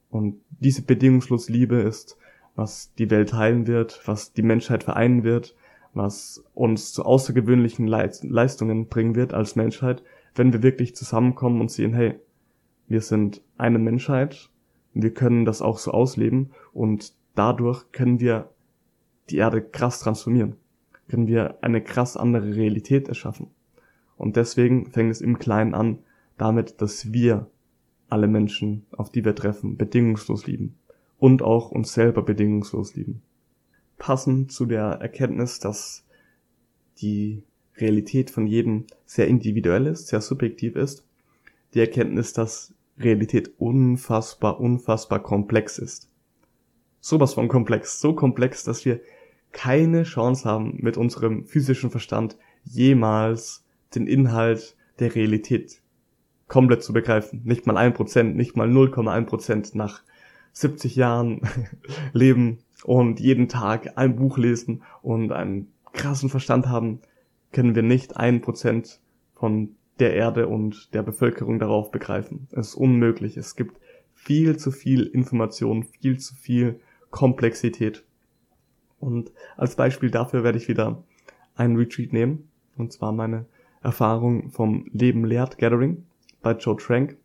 Und 0.09 0.37
diese 0.61 0.81
bedingungslos 0.81 1.51
Liebe 1.51 1.77
ist 1.77 2.17
was 2.59 2.93
die 2.95 3.09
Welt 3.09 3.33
heilen 3.33 3.69
wird, 3.69 4.03
was 4.07 4.33
die 4.33 4.43
Menschheit 4.43 4.83
vereinen 4.83 5.23
wird, 5.23 5.55
was 5.95 6.45
uns 6.55 6.93
zu 6.93 7.05
außergewöhnlichen 7.05 7.87
Leistungen 7.87 8.89
bringen 8.89 9.15
wird 9.15 9.33
als 9.33 9.55
Menschheit, 9.55 10.03
wenn 10.35 10.53
wir 10.53 10.65
wirklich 10.65 10.97
zusammenkommen 10.97 11.61
und 11.61 11.71
sehen, 11.71 11.95
hey, 11.95 12.19
wir 12.89 13.01
sind 13.01 13.43
eine 13.59 13.79
Menschheit, 13.79 14.51
wir 14.95 15.13
können 15.13 15.45
das 15.45 15.63
auch 15.63 15.79
so 15.79 15.93
ausleben 15.93 16.51
und 16.73 17.13
dadurch 17.35 17.93
können 17.93 18.21
wir 18.21 18.51
die 19.31 19.37
Erde 19.37 19.63
krass 19.63 20.01
transformieren, 20.01 20.57
können 21.09 21.27
wir 21.27 21.59
eine 21.63 21.83
krass 21.83 22.17
andere 22.17 22.55
Realität 22.55 23.09
erschaffen. 23.09 23.49
Und 24.17 24.37
deswegen 24.37 24.91
fängt 24.91 25.13
es 25.13 25.21
im 25.21 25.39
Kleinen 25.39 25.75
an, 25.75 25.99
damit, 26.37 26.81
dass 26.81 27.13
wir 27.13 27.49
alle 28.09 28.27
Menschen, 28.27 28.87
auf 28.91 29.11
die 29.11 29.25
wir 29.25 29.35
treffen, 29.35 29.77
bedingungslos 29.77 30.47
lieben 30.47 30.77
und 31.19 31.43
auch 31.43 31.71
uns 31.71 31.93
selber 31.93 32.23
bedingungslos 32.23 32.95
lieben. 32.95 33.23
Passend 33.99 34.53
zu 34.53 34.67
der 34.67 34.85
Erkenntnis, 35.01 35.59
dass 35.59 36.05
die 36.99 37.43
Realität 37.77 38.31
von 38.31 38.47
jedem 38.47 38.87
sehr 39.05 39.29
individuell 39.29 39.87
ist, 39.87 40.09
sehr 40.09 40.21
subjektiv 40.21 40.77
ist, 40.77 41.05
die 41.75 41.81
Erkenntnis, 41.81 42.33
dass 42.33 42.75
Realität 42.99 43.53
unfassbar, 43.59 44.61
unfassbar 44.61 45.21
komplex 45.23 45.79
ist. 45.79 46.11
Sowas 47.01 47.35
von 47.35 47.49
komplex, 47.49 48.01
so 48.01 48.15
komplex, 48.15 48.65
dass 48.65 48.85
wir 48.85 49.01
keine 49.53 50.03
Chance 50.03 50.49
haben, 50.49 50.79
mit 50.81 50.97
unserem 50.97 51.45
physischen 51.45 51.91
Verstand 51.91 52.37
jemals 52.65 53.65
den 53.95 54.07
Inhalt 54.07 54.77
der 54.99 55.15
Realität 55.15 55.81
komplett 56.49 56.83
zu 56.83 56.93
begreifen. 56.93 57.43
Nicht 57.45 57.67
mal 57.67 57.77
ein 57.77 57.95
Prozent, 57.95 58.37
nicht 58.37 58.57
mal 58.57 58.69
0,1 58.69 59.25
Prozent 59.27 59.75
nach 59.75 60.03
70 60.53 60.97
Jahren 60.97 61.43
leben 62.13 62.59
und 62.85 63.21
jeden 63.21 63.49
Tag 63.49 63.97
ein 63.97 64.17
Buch 64.17 64.39
lesen 64.39 64.83
und 65.03 65.33
einen 65.33 65.73
krassen 65.93 66.29
Verstand 66.29 66.67
haben, 66.69 67.01
können 67.53 67.75
wir 67.75 67.83
nicht 67.83 68.17
ein 68.17 68.41
Prozent 68.41 69.01
von 69.35 69.77
der 70.01 70.15
Erde 70.15 70.49
und 70.49 70.95
der 70.95 71.03
Bevölkerung 71.03 71.59
darauf 71.59 71.91
begreifen. 71.91 72.49
Es 72.53 72.69
ist 72.69 72.75
unmöglich. 72.75 73.37
Es 73.37 73.57
gibt 73.57 73.79
viel 74.15 74.57
zu 74.57 74.71
viel 74.71 75.05
Information, 75.05 75.85
viel 75.85 76.19
zu 76.19 76.35
viel 76.35 76.81
Komplexität. 77.11 78.05
Und 79.01 79.33
als 79.57 79.77
Beispiel 79.77 80.11
dafür 80.11 80.45
werde 80.45 80.59
ich 80.59 80.69
wieder 80.69 81.03
einen 81.55 81.77
Retreat 81.77 82.13
nehmen. 82.13 82.49
Und 82.77 82.93
zwar 82.93 83.13
meine 83.13 83.47
Erfahrung 83.83 84.51
vom 84.51 84.87
Leben 84.93 85.25
lehrt 85.25 85.59
Gathering 85.59 86.05
bei 86.43 86.53
Joe 86.53 86.77
Trank. 86.77 87.17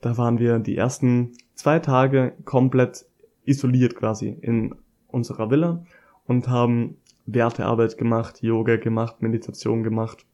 Da 0.00 0.16
waren 0.16 0.38
wir 0.38 0.58
die 0.58 0.76
ersten 0.76 1.32
zwei 1.54 1.78
Tage 1.78 2.34
komplett 2.44 3.06
isoliert 3.44 3.96
quasi 3.96 4.36
in 4.40 4.74
unserer 5.08 5.50
Villa 5.50 5.84
und 6.26 6.48
haben 6.48 6.96
Wertearbeit 7.26 7.98
gemacht, 7.98 8.42
Yoga 8.42 8.76
gemacht, 8.76 9.20
Meditation 9.22 9.82
gemacht, 9.82 10.24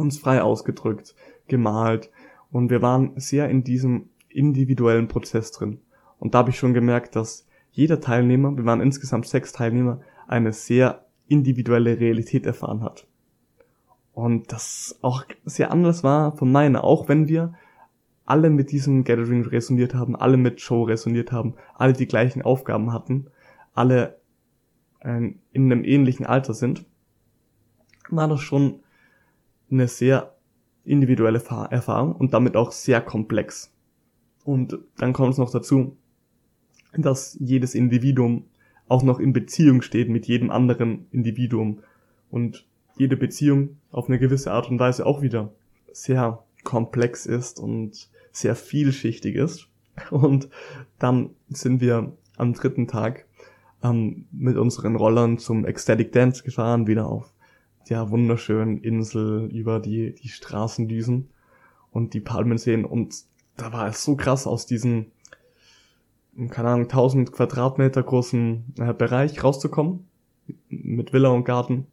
uns 0.00 0.18
frei 0.18 0.42
ausgedrückt, 0.42 1.14
gemalt 1.48 2.10
und 2.50 2.70
wir 2.70 2.82
waren 2.82 3.12
sehr 3.16 3.48
in 3.48 3.64
diesem 3.64 4.10
individuellen 4.28 5.08
Prozess 5.08 5.52
drin. 5.52 5.80
Und 6.18 6.34
da 6.34 6.38
habe 6.38 6.50
ich 6.50 6.58
schon 6.58 6.74
gemerkt, 6.74 7.16
dass 7.16 7.46
jeder 7.72 8.00
Teilnehmer, 8.00 8.56
wir 8.56 8.64
waren 8.64 8.80
insgesamt 8.80 9.26
sechs 9.26 9.52
Teilnehmer, 9.52 10.00
eine 10.26 10.52
sehr 10.52 11.06
individuelle 11.26 11.98
Realität 11.98 12.46
erfahren 12.46 12.82
hat. 12.82 13.06
Und 14.12 14.52
das 14.52 14.98
auch 15.02 15.24
sehr 15.44 15.70
anders 15.70 16.02
war 16.02 16.36
von 16.36 16.50
meiner, 16.50 16.84
auch 16.84 17.08
wenn 17.08 17.28
wir 17.28 17.54
alle 18.26 18.50
mit 18.50 18.70
diesem 18.70 19.04
Gathering 19.04 19.44
resoniert 19.44 19.94
haben, 19.94 20.14
alle 20.14 20.36
mit 20.36 20.60
Show 20.60 20.84
resoniert 20.84 21.32
haben, 21.32 21.54
alle 21.74 21.92
die 21.92 22.06
gleichen 22.06 22.42
Aufgaben 22.42 22.92
hatten, 22.92 23.26
alle 23.72 24.20
äh, 25.00 25.32
in 25.52 25.72
einem 25.72 25.84
ähnlichen 25.84 26.26
Alter 26.26 26.54
sind, 26.54 26.84
war 28.08 28.28
das 28.28 28.40
schon 28.40 28.80
eine 29.70 29.88
sehr 29.88 30.34
individuelle 30.84 31.42
Erfahrung 31.70 32.14
und 32.14 32.34
damit 32.34 32.56
auch 32.56 32.72
sehr 32.72 33.00
komplex. 33.00 33.72
Und 34.44 34.78
dann 34.96 35.12
kommt 35.12 35.32
es 35.32 35.38
noch 35.38 35.50
dazu, 35.50 35.96
dass 36.96 37.36
jedes 37.40 37.74
Individuum 37.74 38.44
auch 38.88 39.02
noch 39.02 39.20
in 39.20 39.32
Beziehung 39.32 39.82
steht 39.82 40.08
mit 40.08 40.26
jedem 40.26 40.50
anderen 40.50 41.06
Individuum 41.12 41.80
und 42.30 42.66
jede 42.96 43.16
Beziehung 43.16 43.76
auf 43.92 44.08
eine 44.08 44.18
gewisse 44.18 44.52
Art 44.52 44.70
und 44.70 44.78
Weise 44.78 45.06
auch 45.06 45.22
wieder 45.22 45.52
sehr 45.92 46.42
komplex 46.64 47.26
ist 47.26 47.60
und 47.60 48.08
sehr 48.32 48.56
vielschichtig 48.56 49.36
ist. 49.36 49.68
Und 50.10 50.48
dann 50.98 51.30
sind 51.48 51.80
wir 51.80 52.12
am 52.36 52.54
dritten 52.54 52.88
Tag 52.88 53.26
ähm, 53.82 54.26
mit 54.32 54.56
unseren 54.56 54.96
Rollern 54.96 55.38
zum 55.38 55.64
Ecstatic 55.64 56.12
Dance 56.12 56.42
gefahren, 56.42 56.86
wieder 56.86 57.06
auf 57.06 57.32
der 57.90 58.10
wunderschönen 58.10 58.78
Insel 58.78 59.50
über 59.52 59.80
die, 59.80 60.14
die 60.14 60.28
Straßendüsen 60.28 61.28
und 61.90 62.14
die 62.14 62.20
Palmen 62.20 62.56
sehen. 62.56 62.84
Und 62.84 63.24
da 63.56 63.72
war 63.72 63.88
es 63.88 64.04
so 64.04 64.16
krass 64.16 64.46
aus 64.46 64.64
diesem, 64.64 65.06
keine 66.50 66.68
Ahnung, 66.68 66.84
1000 66.84 67.32
Quadratmeter 67.32 68.02
großen 68.02 68.74
äh, 68.78 68.94
Bereich 68.94 69.42
rauszukommen, 69.42 70.06
mit 70.68 71.12
Villa 71.12 71.28
und 71.30 71.44
Garten, 71.44 71.86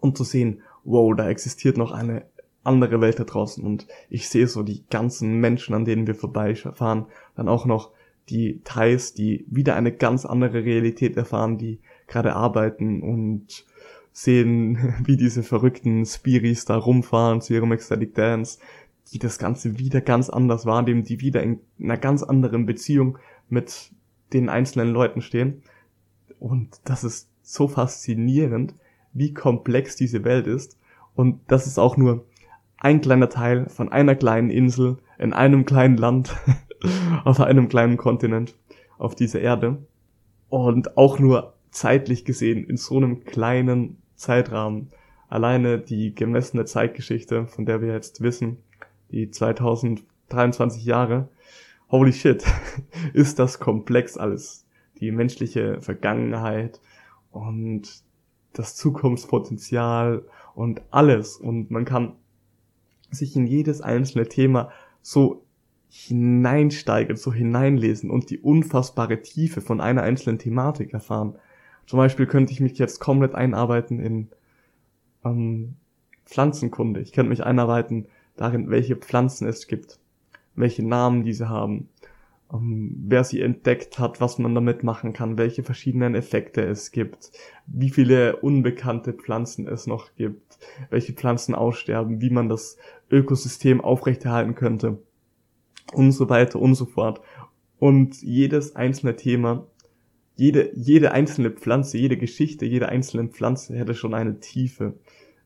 und 0.00 0.16
zu 0.16 0.24
sehen, 0.24 0.62
wow, 0.84 1.14
da 1.16 1.28
existiert 1.28 1.76
noch 1.76 1.90
eine 1.90 2.26
andere 2.62 3.00
Welt 3.00 3.18
da 3.18 3.24
draußen. 3.24 3.64
Und 3.64 3.86
ich 4.08 4.28
sehe 4.28 4.46
so 4.46 4.62
die 4.62 4.84
ganzen 4.88 5.40
Menschen, 5.40 5.74
an 5.74 5.84
denen 5.84 6.06
wir 6.06 6.14
vorbeifahren, 6.14 7.06
dann 7.34 7.48
auch 7.48 7.66
noch 7.66 7.90
die 8.28 8.60
Thais, 8.64 9.14
die 9.14 9.44
wieder 9.48 9.76
eine 9.76 9.92
ganz 9.92 10.24
andere 10.24 10.64
Realität 10.64 11.16
erfahren, 11.16 11.58
die 11.58 11.80
gerade 12.08 12.34
arbeiten 12.34 13.02
und 13.02 13.64
sehen, 14.16 14.94
wie 15.04 15.16
diese 15.16 15.42
verrückten 15.42 16.06
Spiris 16.06 16.64
da 16.64 16.76
rumfahren 16.76 17.42
zu 17.42 17.52
ihrem 17.52 17.72
Ecstatic 17.72 18.14
Dance, 18.14 18.58
die 19.12 19.18
das 19.18 19.38
Ganze 19.38 19.78
wieder 19.78 20.00
ganz 20.00 20.30
anders 20.30 20.64
wahrnehmen, 20.66 21.04
die 21.04 21.20
wieder 21.20 21.42
in 21.42 21.60
einer 21.78 21.98
ganz 21.98 22.22
anderen 22.22 22.66
Beziehung 22.66 23.18
mit 23.48 23.92
den 24.32 24.48
einzelnen 24.48 24.92
Leuten 24.92 25.20
stehen. 25.20 25.62
Und 26.40 26.80
das 26.84 27.04
ist 27.04 27.28
so 27.42 27.68
faszinierend, 27.68 28.74
wie 29.12 29.32
komplex 29.32 29.96
diese 29.96 30.24
Welt 30.24 30.46
ist. 30.46 30.78
Und 31.14 31.40
das 31.46 31.66
ist 31.66 31.78
auch 31.78 31.96
nur 31.96 32.24
ein 32.78 33.00
kleiner 33.00 33.28
Teil 33.28 33.68
von 33.68 33.90
einer 33.92 34.14
kleinen 34.14 34.50
Insel 34.50 34.98
in 35.18 35.32
einem 35.32 35.66
kleinen 35.66 35.96
Land 35.96 36.34
auf 37.24 37.40
einem 37.40 37.68
kleinen 37.68 37.96
Kontinent 37.96 38.54
auf 38.98 39.14
dieser 39.14 39.40
Erde 39.40 39.78
und 40.48 40.96
auch 40.96 41.18
nur 41.18 41.54
zeitlich 41.70 42.24
gesehen 42.24 42.64
in 42.64 42.76
so 42.76 42.96
einem 42.96 43.24
kleinen 43.24 43.98
Zeitrahmen. 44.16 44.90
Alleine 45.28 45.78
die 45.78 46.14
gemessene 46.14 46.64
Zeitgeschichte, 46.64 47.46
von 47.46 47.66
der 47.66 47.80
wir 47.80 47.92
jetzt 47.92 48.20
wissen, 48.20 48.58
die 49.10 49.30
2023 49.30 50.84
Jahre, 50.84 51.28
holy 51.90 52.12
shit, 52.12 52.44
ist 53.12 53.38
das 53.38 53.58
komplex 53.58 54.16
alles. 54.16 54.66
Die 55.00 55.10
menschliche 55.10 55.80
Vergangenheit 55.80 56.80
und 57.30 58.02
das 58.52 58.74
Zukunftspotenzial 58.76 60.24
und 60.54 60.82
alles. 60.90 61.36
Und 61.36 61.70
man 61.70 61.84
kann 61.84 62.14
sich 63.10 63.36
in 63.36 63.46
jedes 63.46 63.80
einzelne 63.80 64.28
Thema 64.28 64.70
so 65.02 65.44
hineinsteigern, 65.88 67.16
so 67.16 67.32
hineinlesen 67.32 68.10
und 68.10 68.30
die 68.30 68.38
unfassbare 68.38 69.22
Tiefe 69.22 69.60
von 69.60 69.80
einer 69.80 70.02
einzelnen 70.02 70.38
Thematik 70.38 70.92
erfahren. 70.92 71.36
Zum 71.86 71.98
Beispiel 71.98 72.26
könnte 72.26 72.52
ich 72.52 72.60
mich 72.60 72.78
jetzt 72.78 72.98
komplett 73.00 73.34
einarbeiten 73.34 74.00
in 74.00 74.28
ähm, 75.24 75.76
Pflanzenkunde. 76.24 77.00
Ich 77.00 77.12
könnte 77.12 77.30
mich 77.30 77.44
einarbeiten 77.44 78.06
darin, 78.36 78.70
welche 78.70 78.96
Pflanzen 78.96 79.46
es 79.46 79.66
gibt, 79.66 79.98
welche 80.54 80.84
Namen 80.84 81.24
diese 81.24 81.48
haben, 81.48 81.88
ähm, 82.52 82.94
wer 83.06 83.24
sie 83.24 83.40
entdeckt 83.40 83.98
hat, 83.98 84.20
was 84.20 84.38
man 84.38 84.54
damit 84.54 84.82
machen 84.82 85.12
kann, 85.12 85.38
welche 85.38 85.62
verschiedenen 85.62 86.14
Effekte 86.14 86.62
es 86.62 86.90
gibt, 86.90 87.30
wie 87.66 87.90
viele 87.90 88.36
unbekannte 88.36 89.12
Pflanzen 89.12 89.66
es 89.66 89.86
noch 89.86 90.14
gibt, 90.16 90.58
welche 90.90 91.12
Pflanzen 91.12 91.54
aussterben, 91.54 92.20
wie 92.20 92.30
man 92.30 92.48
das 92.48 92.76
Ökosystem 93.10 93.80
aufrechterhalten 93.80 94.54
könnte 94.54 94.98
und 95.92 96.12
so 96.12 96.28
weiter 96.28 96.60
und 96.60 96.74
so 96.74 96.86
fort. 96.86 97.20
Und 97.78 98.22
jedes 98.22 98.74
einzelne 98.74 99.16
Thema, 99.16 99.66
jede, 100.36 100.70
jede 100.74 101.12
einzelne 101.12 101.50
Pflanze, 101.50 101.98
jede 101.98 102.16
Geschichte, 102.16 102.66
jede 102.66 102.88
einzelne 102.88 103.28
Pflanze 103.28 103.74
hätte 103.74 103.94
schon 103.94 104.14
eine 104.14 104.38
Tiefe 104.38 104.94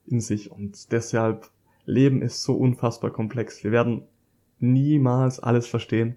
in 0.07 0.20
sich 0.20 0.50
und 0.50 0.92
deshalb 0.92 1.50
Leben 1.87 2.22
ist 2.22 2.42
so 2.42 2.55
unfassbar 2.55 3.11
komplex. 3.11 3.64
Wir 3.64 3.72
werden 3.72 4.03
niemals 4.59 5.40
alles 5.40 5.66
verstehen 5.66 6.16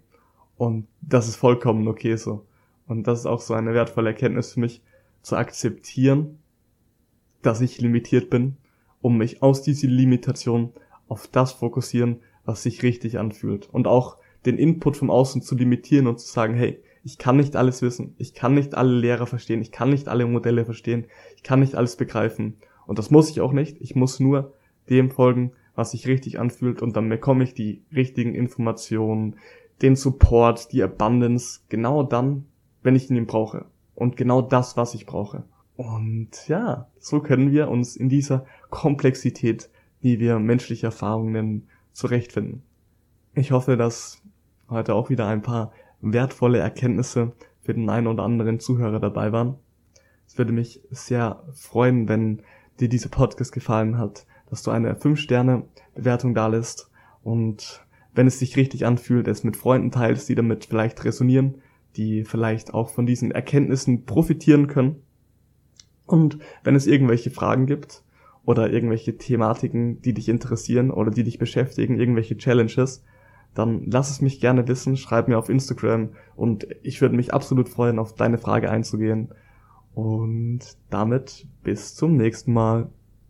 und 0.57 0.87
das 1.01 1.27
ist 1.27 1.35
vollkommen 1.35 1.87
okay 1.87 2.15
so. 2.15 2.45
Und 2.87 3.07
das 3.07 3.19
ist 3.19 3.25
auch 3.25 3.39
so 3.39 3.53
eine 3.53 3.73
wertvolle 3.73 4.09
Erkenntnis 4.09 4.53
für 4.53 4.59
mich, 4.59 4.81
zu 5.21 5.37
akzeptieren, 5.37 6.39
dass 7.41 7.61
ich 7.61 7.79
limitiert 7.79 8.29
bin, 8.29 8.57
um 9.01 9.17
mich 9.17 9.41
aus 9.41 9.61
dieser 9.61 9.87
Limitation 9.87 10.73
auf 11.07 11.27
das 11.27 11.53
fokussieren, 11.53 12.19
was 12.45 12.63
sich 12.63 12.83
richtig 12.83 13.19
anfühlt. 13.19 13.69
Und 13.69 13.87
auch 13.87 14.17
den 14.45 14.57
Input 14.57 14.97
vom 14.97 15.09
Außen 15.09 15.41
zu 15.41 15.55
limitieren 15.55 16.07
und 16.07 16.19
zu 16.19 16.27
sagen, 16.27 16.55
hey, 16.55 16.81
ich 17.03 17.17
kann 17.17 17.37
nicht 17.37 17.55
alles 17.55 17.81
wissen, 17.81 18.15
ich 18.17 18.33
kann 18.33 18.53
nicht 18.53 18.75
alle 18.75 18.93
Lehrer 18.93 19.25
verstehen, 19.25 19.61
ich 19.61 19.71
kann 19.71 19.89
nicht 19.89 20.07
alle 20.07 20.25
Modelle 20.25 20.65
verstehen, 20.65 21.05
ich 21.35 21.43
kann 21.43 21.59
nicht 21.59 21.75
alles 21.75 21.97
begreifen. 21.97 22.55
Und 22.85 22.99
das 22.99 23.11
muss 23.11 23.29
ich 23.29 23.41
auch 23.41 23.51
nicht. 23.51 23.79
Ich 23.81 23.95
muss 23.95 24.19
nur 24.19 24.53
dem 24.89 25.11
folgen, 25.11 25.51
was 25.75 25.91
sich 25.91 26.07
richtig 26.07 26.39
anfühlt 26.39 26.81
und 26.81 26.95
dann 26.95 27.09
bekomme 27.09 27.43
ich 27.43 27.53
die 27.53 27.83
richtigen 27.93 28.35
Informationen, 28.35 29.37
den 29.81 29.95
Support, 29.95 30.71
die 30.71 30.83
Abundance, 30.83 31.61
genau 31.69 32.03
dann, 32.03 32.45
wenn 32.83 32.95
ich 32.95 33.09
ihn 33.09 33.25
brauche. 33.25 33.65
Und 33.95 34.17
genau 34.17 34.41
das, 34.41 34.77
was 34.77 34.93
ich 34.93 35.05
brauche. 35.05 35.43
Und 35.75 36.47
ja, 36.47 36.87
so 36.99 37.19
können 37.19 37.51
wir 37.51 37.69
uns 37.69 37.95
in 37.95 38.09
dieser 38.09 38.45
Komplexität, 38.69 39.69
die 40.03 40.19
wir 40.19 40.39
menschliche 40.39 40.87
Erfahrungen 40.87 41.31
nennen, 41.31 41.67
zurechtfinden. 41.91 42.63
Ich 43.33 43.51
hoffe, 43.51 43.77
dass 43.77 44.21
heute 44.69 44.93
auch 44.93 45.09
wieder 45.09 45.27
ein 45.27 45.41
paar 45.41 45.71
wertvolle 46.03 46.59
Erkenntnisse 46.59 47.33
für 47.61 47.73
den 47.73 47.89
einen 47.89 48.07
oder 48.07 48.23
anderen 48.23 48.59
Zuhörer 48.59 48.99
dabei 48.99 49.31
waren. 49.31 49.55
Es 50.27 50.37
würde 50.37 50.51
mich 50.51 50.81
sehr 50.89 51.43
freuen, 51.53 52.07
wenn 52.09 52.41
dir 52.79 52.89
dieser 52.89 53.09
Podcast 53.09 53.51
gefallen 53.51 53.97
hat, 53.97 54.25
dass 54.49 54.63
du 54.63 54.71
eine 54.71 54.93
5-Sterne-Bewertung 54.95 56.33
da 56.35 56.47
lässt 56.47 56.89
und 57.23 57.85
wenn 58.13 58.27
es 58.27 58.39
sich 58.39 58.57
richtig 58.57 58.85
anfühlt, 58.85 59.27
es 59.27 59.43
mit 59.43 59.57
Freunden 59.57 59.91
teilst, 59.91 60.29
die 60.29 60.35
damit 60.35 60.65
vielleicht 60.65 61.03
resonieren, 61.03 61.61
die 61.95 62.23
vielleicht 62.23 62.73
auch 62.73 62.89
von 62.89 63.05
diesen 63.05 63.31
Erkenntnissen 63.31 64.05
profitieren 64.05 64.67
können. 64.67 65.01
Und 66.05 66.37
wenn 66.63 66.75
es 66.75 66.85
irgendwelche 66.85 67.31
Fragen 67.31 67.65
gibt, 67.65 68.03
oder 68.45 68.71
irgendwelche 68.71 69.17
Thematiken, 69.17 70.01
die 70.01 70.13
dich 70.13 70.29
interessieren 70.29 70.91
oder 70.91 71.11
die 71.11 71.23
dich 71.23 71.39
beschäftigen, 71.39 71.99
irgendwelche 71.99 72.37
Challenges, 72.37 73.03
dann 73.53 73.83
lass 73.89 74.09
es 74.09 74.21
mich 74.21 74.39
gerne 74.39 74.67
wissen, 74.67 74.97
schreib 74.97 75.27
mir 75.27 75.37
auf 75.37 75.49
Instagram 75.49 76.09
und 76.35 76.67
ich 76.81 77.01
würde 77.01 77.15
mich 77.15 77.33
absolut 77.33 77.69
freuen, 77.69 77.99
auf 77.99 78.13
deine 78.13 78.37
Frage 78.37 78.69
einzugehen. 78.69 79.29
Und 79.93 80.61
damit 80.89 81.45
bis 81.63 81.93
zum 81.93 82.17
nächsten 82.17 82.53
Mal. 82.53 82.89